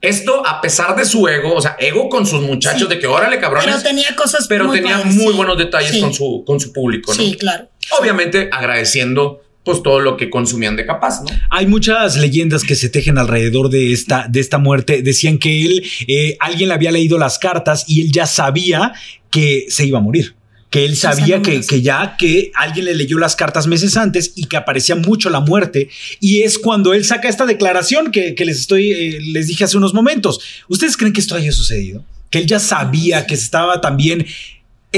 Esto 0.01 0.45
a 0.45 0.61
pesar 0.61 0.95
de 0.95 1.05
su 1.05 1.27
ego, 1.27 1.53
o 1.55 1.61
sea, 1.61 1.75
ego 1.79 2.09
con 2.09 2.27
sus 2.27 2.41
muchachos, 2.41 2.83
Sí. 2.83 2.87
de 2.87 2.99
que 2.99 3.07
órale, 3.07 3.39
cabrones. 3.39 3.67
Pero 3.67 3.81
tenía 3.81 4.15
cosas 4.15 4.45
pero 4.47 4.65
muy 4.65 4.77
tenía 4.79 4.97
padres, 4.97 5.15
muy 5.15 5.31
sí. 5.31 5.37
buenos 5.37 5.57
detalles 5.57 5.91
Sí. 5.91 6.01
con, 6.01 6.13
su, 6.13 6.43
con 6.45 6.59
su 6.59 6.71
público, 6.73 7.11
¿no? 7.13 7.17
Sí, 7.23 7.35
claro. 7.39 7.69
Obviamente 7.99 8.49
agradeciendo 8.51 9.41
pues 9.67 9.83
todo 9.83 9.99
lo 9.99 10.15
que 10.15 10.29
consumían 10.29 10.77
de 10.77 10.85
capaz, 10.85 11.19
¿no? 11.21 11.27
Hay 11.49 11.67
muchas 11.67 12.15
leyendas 12.15 12.63
que 12.63 12.73
se 12.73 12.87
tejen 12.87 13.17
alrededor 13.17 13.69
de 13.69 13.91
esta, 13.91 14.25
de 14.29 14.39
esta 14.39 14.59
muerte. 14.59 15.01
Decían 15.01 15.37
que 15.37 15.65
él, 15.65 15.83
eh, 16.07 16.37
alguien 16.39 16.69
le 16.69 16.75
había 16.75 16.89
leído 16.89 17.17
las 17.17 17.37
cartas 17.37 17.83
y 17.85 17.99
él 17.99 18.13
ya 18.13 18.27
sabía 18.27 18.93
que 19.29 19.65
se 19.67 19.85
iba 19.85 19.99
a 19.99 20.01
morir. 20.01 20.35
Que 20.69 20.85
él 20.85 20.95
sabía 20.95 21.41
que, 21.41 21.59
que 21.59 21.81
ya 21.81 22.15
que 22.17 22.53
alguien 22.55 22.85
le 22.85 22.95
leyó 22.95 23.19
las 23.19 23.35
cartas 23.35 23.67
meses 23.67 23.97
antes 23.97 24.31
y 24.37 24.45
que 24.45 24.55
aparecía 24.55 24.95
mucho 24.95 25.29
la 25.29 25.41
muerte. 25.41 25.89
Y 26.21 26.43
es 26.43 26.57
cuando 26.57 26.93
él 26.93 27.03
saca 27.03 27.27
esta 27.27 27.45
declaración 27.45 28.09
que, 28.09 28.35
que 28.35 28.45
les 28.45 28.61
estoy, 28.61 28.91
eh, 28.93 29.19
les 29.19 29.47
dije 29.47 29.65
hace 29.65 29.75
unos 29.75 29.93
momentos. 29.93 30.39
¿Ustedes 30.69 30.95
creen 30.95 31.11
que 31.11 31.19
esto 31.19 31.35
haya 31.35 31.51
sucedido? 31.51 32.05
que 32.29 32.39
él 32.39 32.45
ya 32.45 32.59
sabía 32.59 33.25
que 33.25 33.33
estaba 33.35 33.81
también 33.81 34.25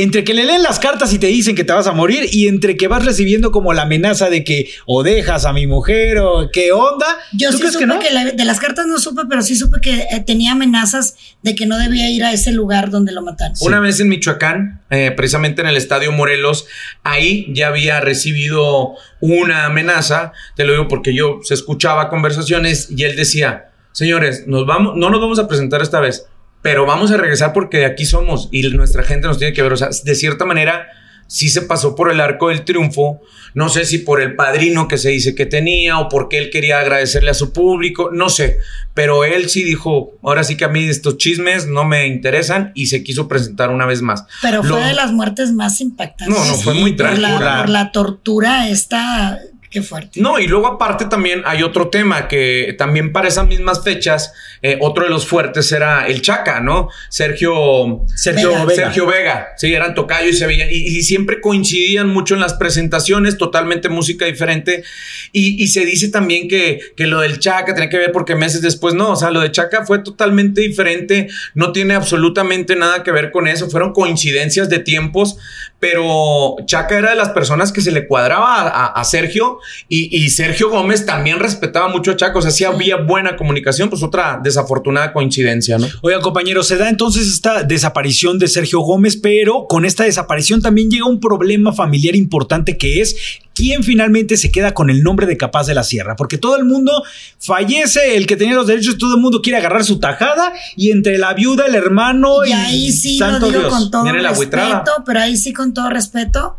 entre 0.01 0.23
que 0.23 0.33
le 0.33 0.45
leen 0.45 0.63
las 0.63 0.79
cartas 0.79 1.13
y 1.13 1.19
te 1.19 1.27
dicen 1.27 1.55
que 1.55 1.63
te 1.63 1.73
vas 1.73 1.87
a 1.87 1.91
morir 1.91 2.27
y 2.31 2.47
entre 2.47 2.77
que 2.77 2.87
vas 2.87 3.05
recibiendo 3.05 3.51
como 3.51 3.73
la 3.73 3.83
amenaza 3.83 4.29
de 4.29 4.43
que 4.43 4.69
o 4.85 5.03
dejas 5.03 5.45
a 5.45 5.53
mi 5.53 5.67
mujer 5.67 6.17
o 6.19 6.49
qué 6.51 6.71
onda. 6.71 7.05
Yo 7.33 7.51
sí 7.51 7.57
supe 7.57 7.85
que, 7.99 8.33
de 8.35 8.45
las 8.45 8.59
cartas 8.59 8.87
no 8.87 8.99
supe, 8.99 9.23
pero 9.29 9.41
sí 9.41 9.55
supe 9.55 9.79
que 9.81 10.07
eh, 10.11 10.23
tenía 10.25 10.53
amenazas 10.53 11.15
de 11.41 11.55
que 11.55 11.65
no 11.65 11.77
debía 11.77 12.09
ir 12.09 12.23
a 12.23 12.31
ese 12.31 12.51
lugar 12.51 12.89
donde 12.89 13.11
lo 13.11 13.21
mataron. 13.21 13.55
Una 13.61 13.79
vez 13.79 13.99
en 13.99 14.09
Michoacán, 14.09 14.81
eh, 14.89 15.11
precisamente 15.15 15.61
en 15.61 15.67
el 15.67 15.77
Estadio 15.77 16.11
Morelos, 16.11 16.67
ahí 17.03 17.47
ya 17.53 17.67
había 17.67 17.99
recibido 17.99 18.95
una 19.19 19.65
amenaza, 19.65 20.33
te 20.55 20.65
lo 20.65 20.73
digo 20.73 20.87
porque 20.87 21.13
yo 21.13 21.39
se 21.43 21.53
escuchaba 21.53 22.09
conversaciones 22.09 22.89
y 22.89 23.03
él 23.03 23.15
decía, 23.15 23.69
señores, 23.91 24.45
nos 24.47 24.65
vamos, 24.65 24.93
no 24.95 25.09
nos 25.09 25.19
vamos 25.19 25.39
a 25.39 25.47
presentar 25.47 25.81
esta 25.81 25.99
vez 25.99 26.25
pero 26.61 26.85
vamos 26.85 27.11
a 27.11 27.17
regresar 27.17 27.53
porque 27.53 27.77
de 27.79 27.85
aquí 27.85 28.05
somos 28.05 28.49
y 28.51 28.63
nuestra 28.69 29.03
gente 29.03 29.27
nos 29.27 29.37
tiene 29.37 29.53
que 29.53 29.61
ver. 29.61 29.73
O 29.73 29.77
sea, 29.77 29.89
de 30.03 30.15
cierta 30.15 30.45
manera, 30.45 30.87
sí 31.27 31.49
se 31.49 31.61
pasó 31.61 31.95
por 31.95 32.11
el 32.11 32.19
arco 32.19 32.49
del 32.49 32.65
triunfo. 32.65 33.21
No 33.53 33.69
sé 33.69 33.85
si 33.85 33.99
por 33.99 34.21
el 34.21 34.35
padrino 34.35 34.87
que 34.87 34.97
se 34.97 35.09
dice 35.09 35.33
que 35.35 35.45
tenía 35.45 35.99
o 35.99 36.09
porque 36.09 36.37
él 36.37 36.49
quería 36.49 36.79
agradecerle 36.79 37.31
a 37.31 37.33
su 37.33 37.53
público, 37.53 38.09
no 38.11 38.29
sé. 38.29 38.57
Pero 38.93 39.23
él 39.23 39.49
sí 39.49 39.63
dijo, 39.63 40.17
ahora 40.21 40.43
sí 40.43 40.57
que 40.57 40.65
a 40.65 40.69
mí 40.69 40.83
estos 40.83 41.17
chismes 41.17 41.65
no 41.65 41.85
me 41.85 42.07
interesan 42.07 42.71
y 42.75 42.87
se 42.87 43.03
quiso 43.03 43.27
presentar 43.27 43.69
una 43.69 43.85
vez 43.85 44.01
más. 44.01 44.25
Pero 44.41 44.61
fue 44.63 44.83
de 44.83 44.93
las 44.93 45.13
muertes 45.13 45.53
más 45.53 45.79
impactantes. 45.81 46.37
No, 46.37 46.45
no, 46.45 46.55
fue 46.55 46.73
muy 46.73 46.95
trágico. 46.95 47.21
Por 47.21 47.41
la, 47.41 47.59
por 47.59 47.69
la 47.69 47.91
tortura 47.91 48.69
esta 48.69 49.39
Qué 49.69 49.83
fuerte. 49.83 50.19
No, 50.19 50.39
y 50.39 50.47
luego 50.47 50.65
aparte 50.65 51.05
también 51.05 51.43
hay 51.45 51.61
otro 51.61 51.89
tema 51.89 52.27
que 52.27 52.73
también 52.77 53.13
para 53.13 53.27
esas 53.27 53.47
mismas 53.47 53.83
fechas, 53.83 54.33
eh, 54.63 54.77
otro 54.81 55.03
de 55.03 55.11
los 55.11 55.27
fuertes 55.27 55.71
era 55.71 56.07
el 56.07 56.23
Chaca, 56.23 56.59
¿no? 56.59 56.89
Sergio, 57.09 58.05
Sergio 58.15 58.65
Vega. 58.65 58.83
Sergio 58.83 59.05
Vega. 59.05 59.47
Sí, 59.57 59.71
eran 59.71 59.93
tocayo 59.93 60.29
y 60.29 60.33
se 60.33 60.47
veían, 60.47 60.69
y, 60.71 61.01
siempre 61.03 61.39
coincidían 61.39 62.07
mucho 62.07 62.33
en 62.33 62.41
las 62.41 62.55
presentaciones, 62.55 63.37
totalmente 63.37 63.89
música 63.89 64.25
diferente. 64.25 64.83
Y, 65.31 65.67
se 65.67 65.85
dice 65.85 66.09
también 66.09 66.47
que, 66.47 66.79
que 66.97 67.05
lo 67.05 67.19
del 67.19 67.39
Chaca 67.39 67.75
tiene 67.75 67.89
que 67.89 67.97
ver 67.97 68.11
porque 68.11 68.35
meses 68.35 68.63
después 68.63 68.95
no, 68.95 69.11
o 69.11 69.15
sea, 69.15 69.29
lo 69.29 69.41
de 69.41 69.51
Chaca 69.51 69.85
fue 69.85 69.99
totalmente 69.99 70.61
diferente, 70.61 71.27
no 71.53 71.71
tiene 71.71 71.93
absolutamente 71.93 72.75
nada 72.75 73.03
que 73.03 73.11
ver 73.11 73.29
con 73.29 73.47
eso, 73.47 73.69
fueron 73.69 73.93
coincidencias 73.93 74.67
de 74.69 74.79
tiempos, 74.79 75.37
pero 75.79 76.57
Chaca 76.65 76.97
era 76.97 77.11
de 77.11 77.15
las 77.15 77.29
personas 77.29 77.71
que 77.71 77.81
se 77.81 77.91
le 77.91 78.07
cuadraba 78.07 78.87
a, 78.87 79.03
Sergio 79.03 79.58
y, 79.87 80.29
Sergio 80.29 80.69
Gómez 80.69 81.05
también 81.05 81.39
respetaba 81.39 81.89
mucho 81.89 82.11
a 82.11 82.15
Chaca, 82.15 82.37
o 82.37 82.41
sea, 82.41 82.51
sí 82.51 82.63
había 82.63 82.97
buena 82.97 83.35
comunicación, 83.35 83.89
pues 83.89 84.03
otra 84.03 84.39
desafortunada 84.43 85.11
coincidencia, 85.11 85.77
¿no? 85.77 85.87
Oiga, 86.01 86.19
compañero, 86.21 86.63
se 86.63 86.77
da 86.77 86.89
entonces 86.89 87.27
esta 87.27 87.63
desaparición 87.63 88.39
de 88.39 88.47
Sergio 88.47 88.79
Gómez, 88.81 89.17
pero 89.17 89.65
con 89.67 89.85
esta 89.85 90.03
desaparición 90.03 90.61
también 90.61 90.89
llega 90.89 91.05
un 91.05 91.19
problema 91.19 91.73
familiar 91.73 92.15
importante 92.15 92.77
que 92.77 93.01
es 93.01 93.15
quién 93.59 93.83
finalmente 93.83 94.37
se 94.37 94.51
queda 94.51 94.73
con 94.73 94.89
el 94.89 95.03
nombre 95.03 95.25
de 95.27 95.35
Capaz 95.35 95.67
de 95.67 95.73
la 95.73 95.83
Sierra, 95.83 96.15
porque 96.15 96.37
todo 96.37 96.55
el 96.55 96.63
mundo 96.63 97.03
fallece, 97.39 98.15
el 98.15 98.25
que 98.25 98.37
tenía 98.37 98.55
los 98.55 98.67
derechos, 98.67 98.97
todo 98.97 99.15
el 99.15 99.21
mundo 99.21 99.41
quiere 99.41 99.57
agarrar 99.57 99.83
su 99.83 99.99
tajada 99.99 100.53
y 100.77 100.91
entre 100.91 101.17
la 101.17 101.33
viuda, 101.33 101.65
el 101.65 101.75
hermano 101.75 102.45
y, 102.45 102.49
y 102.49 102.53
ahí 102.53 102.91
sí 102.91 103.19
lo 103.19 103.39
digo 103.39 103.67
con 103.67 103.91
todo 103.91 104.05
respeto, 104.05 104.91
pero 105.05 105.19
ahí 105.19 105.35
sí 105.35 105.51
con 105.51 105.73
todo 105.73 105.89
respeto, 105.89 106.57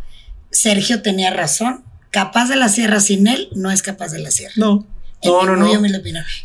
Sergio 0.50 1.00
tenía 1.00 1.30
razón. 1.30 1.84
Capaz 2.10 2.48
de 2.48 2.56
la 2.56 2.68
Sierra 2.68 3.00
sin 3.00 3.26
él 3.26 3.48
no 3.54 3.70
es 3.70 3.82
capaz 3.82 4.08
de 4.08 4.18
la 4.18 4.30
Sierra. 4.30 4.54
No. 4.56 4.86
No, 5.24 5.44
no, 5.44 5.56
no. 5.56 5.68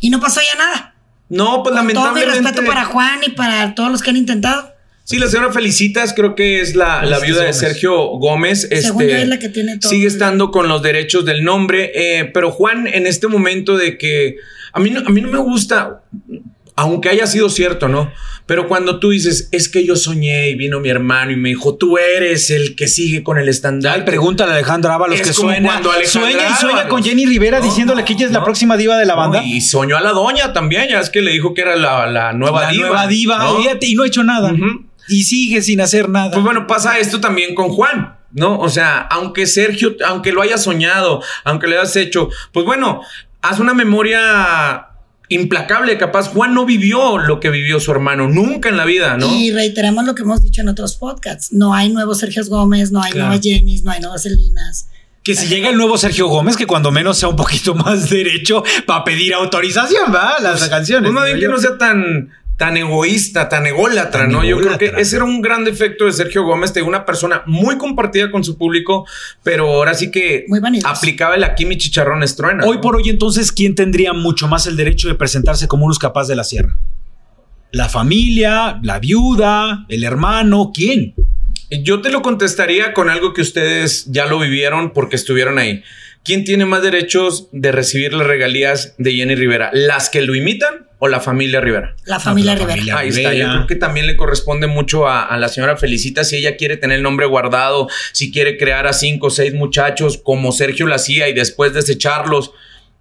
Y 0.00 0.10
no 0.10 0.20
pasó 0.20 0.40
ya 0.40 0.58
nada. 0.58 0.94
No, 1.28 1.62
pues 1.62 1.74
lamentablemente. 1.74 2.26
Todo 2.26 2.40
mi 2.40 2.44
respeto 2.44 2.66
para 2.66 2.84
Juan 2.84 3.20
y 3.26 3.30
para 3.30 3.74
todos 3.74 3.90
los 3.90 4.02
que 4.02 4.10
han 4.10 4.16
intentado. 4.16 4.72
Sí, 5.04 5.18
la 5.18 5.28
señora 5.28 5.52
Felicitas 5.52 6.12
creo 6.14 6.34
que 6.34 6.60
es 6.60 6.74
la, 6.74 7.04
la 7.04 7.20
viuda 7.20 7.44
de 7.44 7.52
Sergio 7.52 7.94
Gómez. 8.18 8.66
Este, 8.70 9.22
es 9.22 9.28
la 9.28 9.38
que 9.38 9.48
tiene 9.48 9.78
todo. 9.78 9.88
Sigue 9.88 10.08
estando 10.08 10.50
con 10.50 10.66
los 10.66 10.82
derechos 10.82 11.24
del 11.24 11.44
nombre. 11.44 11.92
Eh, 11.94 12.24
pero 12.26 12.50
Juan, 12.50 12.88
en 12.88 13.06
este 13.06 13.28
momento 13.28 13.76
de 13.76 13.98
que 13.98 14.36
a 14.72 14.80
mí, 14.80 14.92
a 14.96 15.08
mí 15.10 15.20
no 15.20 15.28
me 15.28 15.38
gusta, 15.38 16.02
aunque 16.74 17.08
haya 17.08 17.28
sido 17.28 17.48
cierto, 17.50 17.88
¿no? 17.88 18.12
Pero 18.46 18.68
cuando 18.68 19.00
tú 19.00 19.10
dices, 19.10 19.48
es 19.50 19.68
que 19.68 19.84
yo 19.84 19.96
soñé 19.96 20.50
y 20.50 20.54
vino 20.54 20.78
mi 20.78 20.88
hermano 20.88 21.32
y 21.32 21.36
me 21.36 21.48
dijo, 21.48 21.76
tú 21.76 21.98
eres 21.98 22.50
el 22.50 22.76
que 22.76 22.86
sigue 22.86 23.22
con 23.24 23.38
el 23.38 23.48
estándar. 23.48 24.04
Pregúntale 24.04 24.52
a 24.52 24.54
Alejandra 24.54 24.94
Ábalos 24.94 25.20
que 25.20 25.32
sueña, 25.32 25.82
sueña 26.04 26.50
y 26.50 26.54
sueña 26.54 26.88
con 26.88 27.02
Jenny 27.02 27.26
Rivera 27.26 27.60
diciéndole 27.60 28.04
que 28.04 28.12
ella 28.12 28.26
es 28.26 28.32
la 28.32 28.44
próxima 28.44 28.76
diva 28.76 28.96
de 28.98 29.04
la 29.06 29.16
banda. 29.16 29.42
y 29.42 29.60
soñó 29.60 29.96
a 29.96 30.00
la 30.00 30.10
doña 30.10 30.52
también, 30.52 30.88
ya 30.88 31.00
es 31.00 31.10
que 31.10 31.22
le 31.22 31.32
dijo 31.32 31.54
que 31.54 31.62
era 31.62 31.76
la, 31.76 32.06
la 32.06 32.32
nueva 32.32 32.62
la 32.62 32.70
diva. 32.70 32.86
Nueva 32.86 33.06
diva, 33.08 33.36
y 33.80 33.94
no 33.94 34.02
ha 34.04 34.06
hecho 34.06 34.22
nada 34.22 34.52
y 35.08 35.24
sigue 35.24 35.62
sin 35.62 35.80
hacer 35.80 36.08
nada. 36.08 36.32
Pues 36.32 36.44
bueno, 36.44 36.66
pasa 36.66 36.98
esto 36.98 37.20
también 37.20 37.54
con 37.54 37.68
Juan. 37.68 38.16
¿no? 38.32 38.58
O 38.58 38.68
sea, 38.68 38.98
aunque 38.98 39.46
Sergio, 39.46 39.96
aunque 40.06 40.32
lo 40.32 40.42
haya 40.42 40.58
soñado, 40.58 41.22
aunque 41.44 41.66
le 41.68 41.78
hayas 41.78 41.96
hecho, 41.96 42.28
pues 42.52 42.66
bueno, 42.66 43.00
haz 43.40 43.60
una 43.60 43.72
memoria 43.72 44.88
implacable. 45.28 45.96
Capaz 45.98 46.28
Juan 46.28 46.54
no 46.54 46.64
vivió 46.66 47.18
lo 47.18 47.40
que 47.40 47.50
vivió 47.50 47.80
su 47.80 47.90
hermano 47.90 48.28
nunca 48.28 48.68
en 48.68 48.76
la 48.76 48.84
vida, 48.84 49.16
¿no? 49.16 49.32
Y 49.34 49.50
reiteramos 49.52 50.04
lo 50.04 50.14
que 50.14 50.22
hemos 50.22 50.42
dicho 50.42 50.60
en 50.60 50.68
otros 50.68 50.96
podcasts. 50.96 51.52
No 51.52 51.74
hay 51.74 51.88
nuevos 51.88 52.18
Sergio 52.18 52.44
Gómez, 52.46 52.92
no 52.92 53.02
hay 53.02 53.12
nuevas 53.12 53.40
Jennys, 53.42 53.82
no 53.82 53.90
hay 53.90 54.00
nuevas 54.00 54.22
Selinas. 54.22 54.88
Que 55.22 55.34
si 55.34 55.48
llega 55.48 55.70
el 55.70 55.76
nuevo 55.76 55.98
Sergio 55.98 56.28
Gómez, 56.28 56.56
que 56.56 56.66
cuando 56.66 56.92
menos 56.92 57.18
sea 57.18 57.28
un 57.28 57.36
poquito 57.36 57.74
más 57.74 58.08
derecho 58.08 58.62
para 58.86 59.04
pedir 59.04 59.34
autorización, 59.34 60.14
¿va? 60.14 60.38
Las 60.40 60.60
pues, 60.60 60.70
canciones. 60.70 61.10
Pues 61.12 61.24
bien 61.24 61.40
que 61.40 61.48
no 61.48 61.58
sea 61.58 61.76
tan 61.76 62.30
tan 62.56 62.76
egoísta, 62.76 63.48
tan 63.48 63.66
ególatra, 63.66 64.26
¿no? 64.26 64.42
Yo 64.42 64.58
creo 64.58 64.78
que 64.78 64.92
ese 64.96 65.16
era 65.16 65.24
un 65.24 65.42
gran 65.42 65.64
defecto 65.64 66.06
de 66.06 66.12
Sergio 66.12 66.42
Gómez, 66.44 66.72
de 66.72 66.82
una 66.82 67.04
persona 67.04 67.42
muy 67.46 67.76
compartida 67.76 68.30
con 68.30 68.44
su 68.44 68.56
público, 68.56 69.06
pero 69.42 69.68
ahora 69.68 69.94
sí 69.94 70.10
que 70.10 70.46
aplicaba 70.84 71.34
el 71.34 71.44
aquí 71.44 71.66
mi 71.66 71.76
chicharrón 71.76 72.22
estruena. 72.22 72.64
Hoy 72.64 72.78
por 72.78 72.96
hoy, 72.96 73.10
entonces, 73.10 73.52
¿quién 73.52 73.74
tendría 73.74 74.14
mucho 74.14 74.48
más 74.48 74.66
el 74.66 74.76
derecho 74.76 75.08
de 75.08 75.14
presentarse 75.14 75.68
como 75.68 75.84
unos 75.84 75.98
capaz 75.98 76.28
de 76.28 76.36
la 76.36 76.44
sierra? 76.44 76.78
¿La 77.72 77.90
familia, 77.90 78.80
la 78.82 78.98
viuda, 79.00 79.84
el 79.88 80.04
hermano? 80.04 80.70
¿Quién? 80.72 81.14
Yo 81.82 82.00
te 82.00 82.10
lo 82.10 82.22
contestaría 82.22 82.94
con 82.94 83.10
algo 83.10 83.34
que 83.34 83.42
ustedes 83.42 84.06
ya 84.06 84.24
lo 84.24 84.38
vivieron 84.38 84.92
porque 84.92 85.16
estuvieron 85.16 85.58
ahí. 85.58 85.82
¿Quién 86.26 86.42
tiene 86.42 86.66
más 86.66 86.82
derechos 86.82 87.48
de 87.52 87.70
recibir 87.70 88.12
las 88.12 88.26
regalías 88.26 88.96
de 88.98 89.12
Jenny 89.12 89.36
Rivera? 89.36 89.70
¿Las 89.72 90.10
que 90.10 90.22
lo 90.22 90.34
imitan 90.34 90.88
o 90.98 91.06
la 91.06 91.20
familia 91.20 91.60
Rivera? 91.60 91.94
La 92.04 92.18
familia 92.18 92.56
Rivera. 92.56 92.98
Ahí 92.98 93.10
está. 93.10 93.32
Yo 93.32 93.46
creo 93.48 93.66
que 93.68 93.76
también 93.76 94.08
le 94.08 94.16
corresponde 94.16 94.66
mucho 94.66 95.06
a, 95.06 95.36
la 95.36 95.48
señora 95.48 95.76
Felicita 95.76 96.24
si 96.24 96.38
ella 96.38 96.56
quiere 96.56 96.78
tener 96.78 96.96
el 96.96 97.04
nombre 97.04 97.26
guardado, 97.26 97.86
si 98.10 98.32
quiere 98.32 98.58
crear 98.58 98.88
a 98.88 98.92
cinco 98.92 99.28
o 99.28 99.30
seis 99.30 99.54
muchachos 99.54 100.18
como 100.20 100.50
Sergio 100.50 100.88
lo 100.88 100.96
hacía 100.96 101.28
y 101.28 101.32
después 101.32 101.74
desecharlos. 101.74 102.50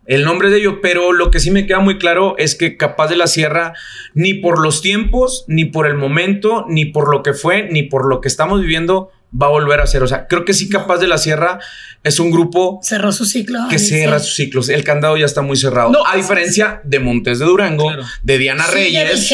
El 0.05 0.23
nombre 0.23 0.51
de 0.51 0.59
ellos, 0.59 0.75
pero 0.83 1.11
lo 1.11 1.31
que 1.31 1.39
sí 1.39 1.49
me 1.49 1.65
queda 1.65 1.79
muy 1.79 1.97
claro 1.97 2.35
es 2.37 2.53
que 2.53 2.77
Capaz 2.77 3.07
de 3.07 3.17
la 3.17 3.25
Sierra, 3.25 3.73
ni 4.13 4.35
por 4.35 4.59
los 4.59 4.83
tiempos, 4.83 5.45
ni 5.47 5.65
por 5.65 5.87
el 5.87 5.95
momento, 5.95 6.67
ni 6.69 6.85
por 6.85 7.09
lo 7.09 7.23
que 7.23 7.33
fue, 7.33 7.67
ni 7.71 7.81
por 7.81 8.07
lo 8.07 8.21
que 8.21 8.27
estamos 8.27 8.61
viviendo, 8.61 9.09
va 9.41 9.47
a 9.47 9.49
volver 9.49 9.81
a 9.81 9.87
ser. 9.87 10.03
O 10.03 10.07
sea, 10.07 10.27
creo 10.27 10.45
que 10.45 10.53
sí 10.53 10.69
Capaz 10.69 10.97
de 10.97 11.07
la 11.07 11.17
Sierra 11.17 11.59
es 12.05 12.19
un 12.19 12.29
grupo... 12.29 12.79
Cerró 12.83 13.11
su 13.11 13.25
ciclo. 13.25 13.61
Que 13.67 13.79
cierra 13.79 14.19
sus 14.19 14.35
ciclos. 14.35 14.69
El 14.69 14.83
candado 14.83 15.17
ya 15.17 15.25
está 15.25 15.41
muy 15.41 15.57
cerrado. 15.57 15.89
No, 15.89 16.05
a 16.05 16.15
diferencia 16.15 16.79
de 16.83 16.99
Montes 16.99 17.39
de 17.39 17.45
Durango, 17.45 17.91
de 18.21 18.37
Diana 18.37 18.67
Reyes, 18.67 19.27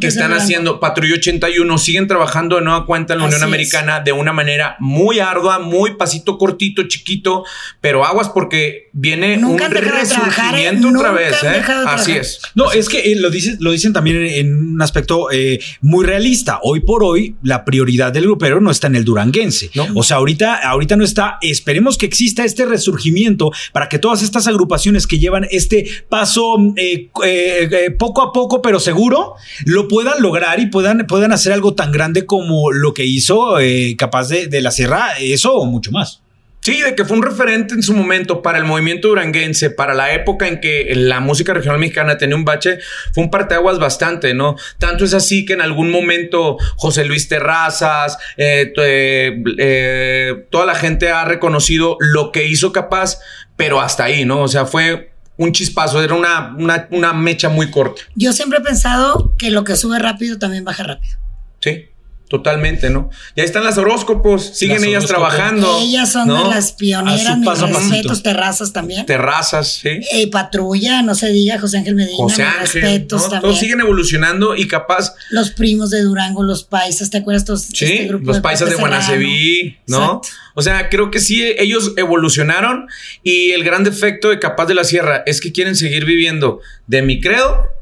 que 0.00 0.06
están 0.08 0.32
haciendo 0.32 0.80
Patrulla 0.80 1.14
81, 1.14 1.78
siguen 1.78 2.08
trabajando 2.08 2.56
de 2.56 2.62
nueva 2.62 2.84
cuenta 2.84 3.14
en 3.14 3.20
la 3.20 3.26
Unión 3.26 3.44
Americana 3.44 4.00
de 4.00 4.10
una 4.10 4.32
manera 4.32 4.76
muy 4.80 5.20
ardua, 5.20 5.60
muy 5.60 5.94
pasito 5.94 6.36
cortito, 6.36 6.82
chiquito, 6.88 7.44
pero 7.80 8.04
aguas 8.04 8.28
porque 8.28 8.90
viene 8.92 9.38
un 9.44 9.56
resurgimiento 9.58 10.88
otra 10.88 11.12
vez. 11.12 11.36
¿eh? 11.44 11.62
Así 11.86 12.12
es. 12.12 12.40
No, 12.56 12.72
es 12.72 12.88
que 12.88 13.12
eh, 13.12 13.16
lo, 13.16 13.30
dicen, 13.30 13.56
lo 13.60 13.70
dicen 13.70 13.92
también 13.92 14.16
en 14.26 14.74
un 14.74 14.82
aspecto 14.82 15.30
eh, 15.30 15.60
muy 15.80 16.04
realista. 16.04 16.58
Hoy 16.62 16.80
por 16.80 17.04
hoy, 17.04 17.36
la 17.44 17.64
prioridad 17.64 18.12
del 18.12 18.24
grupero 18.24 18.60
no 18.60 18.72
está 18.72 18.88
en 18.88 18.96
el 18.96 19.04
duranguense. 19.04 19.70
O 19.94 20.02
sea, 20.02 20.16
ahorita, 20.16 20.56
ahorita 20.56 20.96
no 20.96 21.04
está. 21.04 21.38
Esperemos 21.40 21.96
que 21.96 22.06
exista 22.16 22.44
este 22.44 22.64
resurgimiento 22.64 23.50
para 23.72 23.90
que 23.90 23.98
todas 23.98 24.22
estas 24.22 24.46
agrupaciones 24.46 25.06
que 25.06 25.18
llevan 25.18 25.46
este 25.50 25.86
paso 26.08 26.56
eh, 26.76 27.10
eh, 27.24 27.68
eh, 27.70 27.90
poco 27.90 28.22
a 28.22 28.32
poco, 28.32 28.62
pero 28.62 28.80
seguro, 28.80 29.34
lo 29.66 29.86
puedan 29.86 30.22
lograr 30.22 30.58
y 30.58 30.66
puedan, 30.66 31.06
puedan 31.06 31.32
hacer 31.32 31.52
algo 31.52 31.74
tan 31.74 31.92
grande 31.92 32.24
como 32.24 32.72
lo 32.72 32.94
que 32.94 33.04
hizo 33.04 33.56
capaz 33.98 34.28
de, 34.28 34.46
de 34.46 34.62
la 34.62 34.70
Sierra, 34.70 35.18
eso 35.18 35.54
o 35.54 35.66
mucho 35.66 35.92
más. 35.92 36.22
Sí, 36.66 36.82
de 36.82 36.96
que 36.96 37.04
fue 37.04 37.16
un 37.16 37.22
referente 37.22 37.74
en 37.74 37.82
su 37.84 37.94
momento 37.94 38.42
para 38.42 38.58
el 38.58 38.64
movimiento 38.64 39.06
duranguense, 39.06 39.70
para 39.70 39.94
la 39.94 40.12
época 40.12 40.48
en 40.48 40.58
que 40.60 40.92
la 40.96 41.20
música 41.20 41.54
regional 41.54 41.78
mexicana 41.78 42.18
tenía 42.18 42.34
un 42.34 42.44
bache, 42.44 42.80
fue 43.14 43.22
un 43.22 43.30
parteaguas 43.30 43.78
bastante, 43.78 44.34
¿no? 44.34 44.56
Tanto 44.78 45.04
es 45.04 45.14
así 45.14 45.44
que 45.44 45.52
en 45.52 45.60
algún 45.60 45.92
momento 45.92 46.56
José 46.74 47.04
Luis 47.04 47.28
Terrazas, 47.28 48.18
eh, 48.36 48.72
eh, 48.78 49.44
eh, 49.58 50.46
toda 50.50 50.66
la 50.66 50.74
gente 50.74 51.08
ha 51.08 51.24
reconocido 51.24 51.98
lo 52.00 52.32
que 52.32 52.48
hizo 52.48 52.72
capaz, 52.72 53.20
pero 53.54 53.80
hasta 53.80 54.02
ahí, 54.02 54.24
¿no? 54.24 54.40
O 54.40 54.48
sea, 54.48 54.66
fue 54.66 55.12
un 55.36 55.52
chispazo, 55.52 56.02
era 56.02 56.14
una, 56.14 56.52
una, 56.58 56.88
una 56.90 57.12
mecha 57.12 57.48
muy 57.48 57.70
corta. 57.70 58.02
Yo 58.16 58.32
siempre 58.32 58.58
he 58.58 58.62
pensado 58.62 59.36
que 59.38 59.52
lo 59.52 59.62
que 59.62 59.76
sube 59.76 60.00
rápido 60.00 60.36
también 60.40 60.64
baja 60.64 60.82
rápido. 60.82 61.16
Sí. 61.60 61.90
Totalmente, 62.28 62.90
¿no? 62.90 63.08
Ya 63.36 63.44
están 63.44 63.62
las 63.62 63.78
horóscopos, 63.78 64.44
siguen 64.56 64.82
ellas 64.82 65.06
trabajando. 65.06 65.78
Ellas 65.80 66.10
son 66.10 66.26
de 66.26 66.34
las 66.34 66.72
pioneras, 66.72 67.38
mis 67.38 67.58
respetos, 67.60 68.22
terrazas 68.24 68.72
también. 68.72 69.06
Terrazas, 69.06 69.74
sí. 69.74 70.00
Eh, 70.10 70.28
patrulla, 70.28 71.02
no 71.02 71.14
se 71.14 71.28
diga, 71.30 71.60
José 71.60 71.78
Ángel 71.78 71.94
Medina, 71.94 72.16
José 72.16 72.42
Ángel, 72.42 72.82
respetos 72.82 73.22
también. 73.22 73.42
Todos 73.42 73.58
siguen 73.60 73.80
evolucionando 73.80 74.56
y 74.56 74.66
capaz. 74.66 75.14
Los 75.30 75.50
primos 75.50 75.90
de 75.90 76.02
Durango, 76.02 76.42
los 76.42 76.64
paisas, 76.64 77.10
¿te 77.10 77.18
acuerdas? 77.18 77.44
Todos, 77.44 77.62
sí, 77.62 77.84
este 77.84 78.18
los 78.20 78.40
paisas 78.40 78.70
de 78.70 78.74
Guanaceví, 78.74 79.76
¿no? 79.86 80.20
O 80.54 80.62
sea, 80.62 80.88
creo 80.88 81.12
que 81.12 81.20
sí, 81.20 81.44
ellos 81.58 81.92
evolucionaron 81.96 82.88
y 83.22 83.52
el 83.52 83.62
gran 83.62 83.84
defecto 83.84 84.30
de 84.30 84.40
Capaz 84.40 84.66
de 84.66 84.74
la 84.74 84.82
Sierra 84.82 85.22
es 85.26 85.40
que 85.40 85.52
quieren 85.52 85.76
seguir 85.76 86.04
viviendo 86.04 86.60
de 86.88 87.02
mi 87.02 87.20
credo 87.20 87.75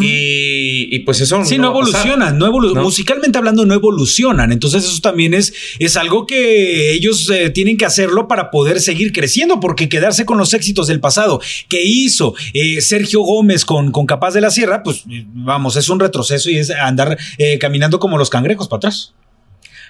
y, 0.00 0.98
pues 1.00 1.20
eso 1.20 1.44
sí, 1.44 1.58
no, 1.58 1.68
evolucionan, 1.68 2.38
no, 2.38 2.50
musicalmente 2.82 3.38
hablando 3.38 3.64
no 3.64 3.74
evolucionan. 3.74 4.52
Entonces 4.52 4.84
eso 4.84 5.00
también 5.00 5.34
es, 5.34 5.52
es 5.78 5.96
algo 5.96 6.26
que 6.26 6.92
ellos 6.92 7.30
eh, 7.30 7.50
tienen 7.50 7.76
que 7.76 7.84
hacerlo 7.84 8.28
para 8.28 8.50
poder 8.50 8.80
seguir 8.80 9.12
creciendo, 9.12 9.60
porque 9.60 9.88
quedarse 9.88 10.24
con 10.24 10.38
los 10.38 10.54
éxitos 10.54 10.86
del 10.86 11.00
pasado 11.00 11.40
que 11.68 11.84
hizo 11.84 12.34
eh, 12.54 12.80
Sergio 12.80 13.20
Gómez 13.20 13.64
con, 13.64 13.92
con 13.92 14.06
Capaz 14.06 14.34
de 14.34 14.40
la 14.40 14.50
Sierra, 14.50 14.82
pues 14.82 15.04
vamos, 15.06 15.76
es 15.76 15.88
un 15.88 16.00
retroceso 16.00 16.50
y 16.50 16.56
es 16.56 16.70
andar 16.70 17.18
eh, 17.38 17.58
caminando 17.58 17.98
como 17.98 18.18
los 18.18 18.30
cangrejos 18.30 18.68
para 18.68 18.78
atrás. 18.78 19.12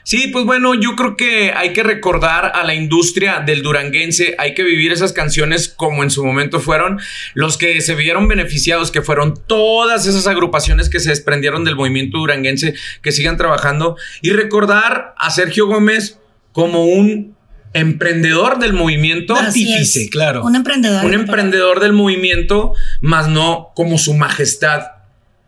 Sí, 0.07 0.29
pues 0.29 0.45
bueno, 0.45 0.77
yo 0.77 0.95
creo 0.95 1.17
que 1.17 1.51
hay 1.51 1.73
que 1.73 1.83
recordar 1.83 2.53
a 2.55 2.63
la 2.63 2.75
industria 2.75 3.41
del 3.41 3.63
duranguense, 3.63 4.37
hay 4.39 4.55
que 4.55 4.63
vivir 4.63 4.93
esas 4.93 5.13
canciones 5.13 5.69
como 5.69 6.05
en 6.05 6.13
su 6.13 6.25
momento 6.25 6.61
fueron 6.61 7.01
los 7.35 7.59
que 7.59 7.81
se 7.81 7.97
vieron 7.97 8.29
beneficiados, 8.29 8.93
que 8.93 9.03
fueron 9.03 9.35
todas 9.49 10.07
esas 10.07 10.29
agrupaciones 10.29 10.89
que 10.91 11.01
se 11.01 11.09
desprendieron 11.09 11.65
del 11.65 11.75
movimiento 11.75 12.19
duranguense, 12.19 12.75
que 13.03 13.11
sigan 13.11 13.37
trabajando 13.37 13.97
y 14.23 14.31
recordar 14.31 15.13
a 15.19 15.33
Sergio 15.33 15.67
Gómez 15.67 16.21
como 16.53 16.85
un 16.85 17.35
emprendedor 17.73 18.61
del 18.61 18.75
movimiento. 18.75 19.35
Artífice, 19.35 20.09
claro. 20.09 20.45
Un 20.45 20.55
emprendedor. 20.55 21.05
Un 21.05 21.15
emprendedor 21.15 21.81
del 21.81 21.93
movimiento, 21.93 22.75
más 23.01 23.27
no 23.27 23.73
como 23.75 23.99
su 23.99 24.15
majestad 24.15 24.83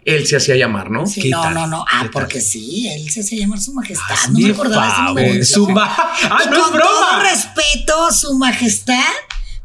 él 0.09 0.27
se 0.27 0.37
hacía 0.37 0.57
llamar, 0.57 0.91
¿no? 0.91 1.07
Sí, 1.07 1.29
no, 1.29 1.51
no, 1.51 1.67
no. 1.67 1.85
Ah, 1.91 2.09
porque 2.13 2.41
sí, 2.41 2.89
él 2.89 3.11
se 3.11 3.21
hacía 3.21 3.41
llamar 3.41 3.61
su 3.61 3.73
majestad. 3.75 4.31
no 4.31 4.39
me 4.39 4.51
acordaba 4.51 5.13
de 5.15 5.45
su 5.45 5.69
majestad. 5.69 6.05
Ah, 6.31 6.41
no 6.51 6.67
es 6.67 6.73
broma. 6.73 6.85
Todo 6.85 7.21
respeto, 7.23 8.13
su 8.13 8.39
majestad. 8.39 9.13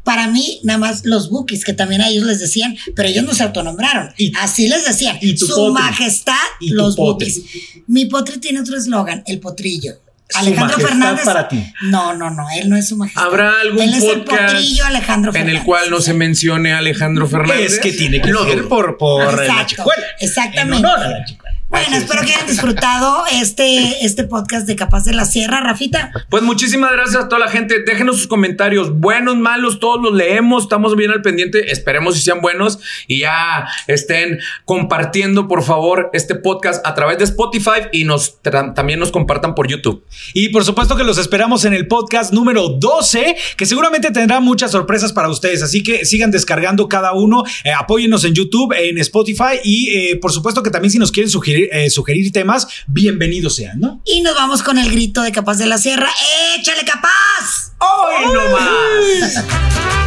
Para 0.02 0.28
mí, 0.28 0.60
nada 0.64 0.78
más 0.78 1.04
los 1.04 1.30
bookies, 1.30 1.64
que 1.64 1.72
también 1.72 2.02
a 2.02 2.08
ellos 2.08 2.26
les 2.26 2.38
decían, 2.38 2.76
pero 2.94 3.08
ellos 3.08 3.24
no 3.24 3.34
se 3.34 3.42
autonombraron. 3.42 4.12
Así 4.38 4.68
les 4.68 4.84
decían. 4.84 5.16
¿Y 5.20 5.36
su 5.36 5.72
majestad, 5.72 6.34
los 6.60 6.96
bookies. 6.96 7.40
Mi 7.86 8.04
potre 8.04 8.38
tiene 8.38 8.60
otro 8.60 8.76
eslogan, 8.76 9.22
el 9.26 9.40
potrillo. 9.40 9.94
Alejandro 10.34 10.78
Fernández. 10.78 11.24
para 11.24 11.48
ti. 11.48 11.72
No, 11.82 12.14
no, 12.14 12.30
no, 12.30 12.46
él 12.56 12.68
no 12.68 12.76
es 12.76 12.88
su 12.88 12.96
majestad. 12.96 13.24
¿Habrá 13.24 13.60
algún 13.60 13.82
él 13.82 13.94
es 13.94 14.02
el 14.04 14.24
potrillo 14.24 14.86
Alejandro 14.86 15.32
Fernández. 15.32 15.54
En 15.54 15.60
el 15.60 15.64
cual 15.64 15.90
no 15.90 16.00
se 16.00 16.14
mencione 16.14 16.72
a 16.72 16.78
Alejandro 16.78 17.28
Fernández. 17.28 17.74
Es 17.74 17.78
que 17.78 17.92
tiene 17.92 18.20
que 18.20 18.32
ser 18.32 18.68
por, 18.68 18.96
por 18.96 19.46
la 19.46 19.66
chicuela. 19.66 20.04
Exactamente. 20.18 20.78
En 20.78 20.84
honor 20.84 20.98
a 20.98 21.08
la 21.08 21.24
chicuela. 21.24 21.43
Bueno, 21.74 21.96
espero 21.96 22.22
que 22.22 22.32
hayan 22.32 22.46
disfrutado 22.46 23.24
este, 23.32 24.06
este 24.06 24.22
podcast 24.22 24.64
de 24.68 24.76
Capaz 24.76 25.04
de 25.06 25.12
la 25.12 25.24
Sierra, 25.24 25.60
Rafita. 25.60 26.12
Pues 26.30 26.44
muchísimas 26.44 26.92
gracias 26.92 27.24
a 27.24 27.28
toda 27.28 27.40
la 27.40 27.50
gente. 27.50 27.82
Déjenos 27.84 28.18
sus 28.18 28.28
comentarios, 28.28 29.00
buenos, 29.00 29.36
malos, 29.36 29.80
todos 29.80 30.00
los 30.00 30.14
leemos, 30.14 30.62
estamos 30.62 30.94
bien 30.94 31.10
al 31.10 31.20
pendiente. 31.20 31.72
Esperemos 31.72 32.14
si 32.14 32.22
sean 32.22 32.40
buenos 32.40 32.78
y 33.08 33.22
ya 33.22 33.66
estén 33.88 34.38
compartiendo, 34.64 35.48
por 35.48 35.64
favor, 35.64 36.10
este 36.12 36.36
podcast 36.36 36.86
a 36.86 36.94
través 36.94 37.18
de 37.18 37.24
Spotify 37.24 37.88
y 37.90 38.04
nos 38.04 38.40
también 38.40 39.00
nos 39.00 39.10
compartan 39.10 39.56
por 39.56 39.66
YouTube. 39.66 40.04
Y 40.32 40.50
por 40.50 40.64
supuesto 40.64 40.94
que 40.94 41.02
los 41.02 41.18
esperamos 41.18 41.64
en 41.64 41.74
el 41.74 41.88
podcast 41.88 42.32
número 42.32 42.68
12, 42.68 43.34
que 43.56 43.66
seguramente 43.66 44.12
tendrá 44.12 44.38
muchas 44.38 44.70
sorpresas 44.70 45.12
para 45.12 45.28
ustedes. 45.28 45.60
Así 45.60 45.82
que 45.82 46.04
sigan 46.04 46.30
descargando 46.30 46.88
cada 46.88 47.14
uno, 47.14 47.42
eh, 47.64 47.72
apóyennos 47.72 48.24
en 48.24 48.32
YouTube, 48.32 48.72
en 48.78 48.96
Spotify 48.98 49.58
y 49.64 49.90
eh, 49.90 50.16
por 50.22 50.30
supuesto 50.30 50.62
que 50.62 50.70
también 50.70 50.92
si 50.92 51.00
nos 51.00 51.10
quieren 51.10 51.30
sugerir 51.64 51.86
eh, 51.86 51.90
sugerir, 51.90 52.32
temas, 52.32 52.66
bienvenidos 52.86 53.56
sean, 53.56 53.80
¿no? 53.80 54.00
Y 54.04 54.20
nos 54.22 54.34
vamos 54.34 54.62
con 54.62 54.78
el 54.78 54.90
grito 54.90 55.22
de 55.22 55.32
Capaz 55.32 55.56
de 55.58 55.66
la 55.66 55.78
Sierra. 55.78 56.10
¡Échale 56.58 56.84
capaz! 56.84 57.72
¡Hoy 57.78 58.32
no 58.32 58.50
más! 58.50 60.03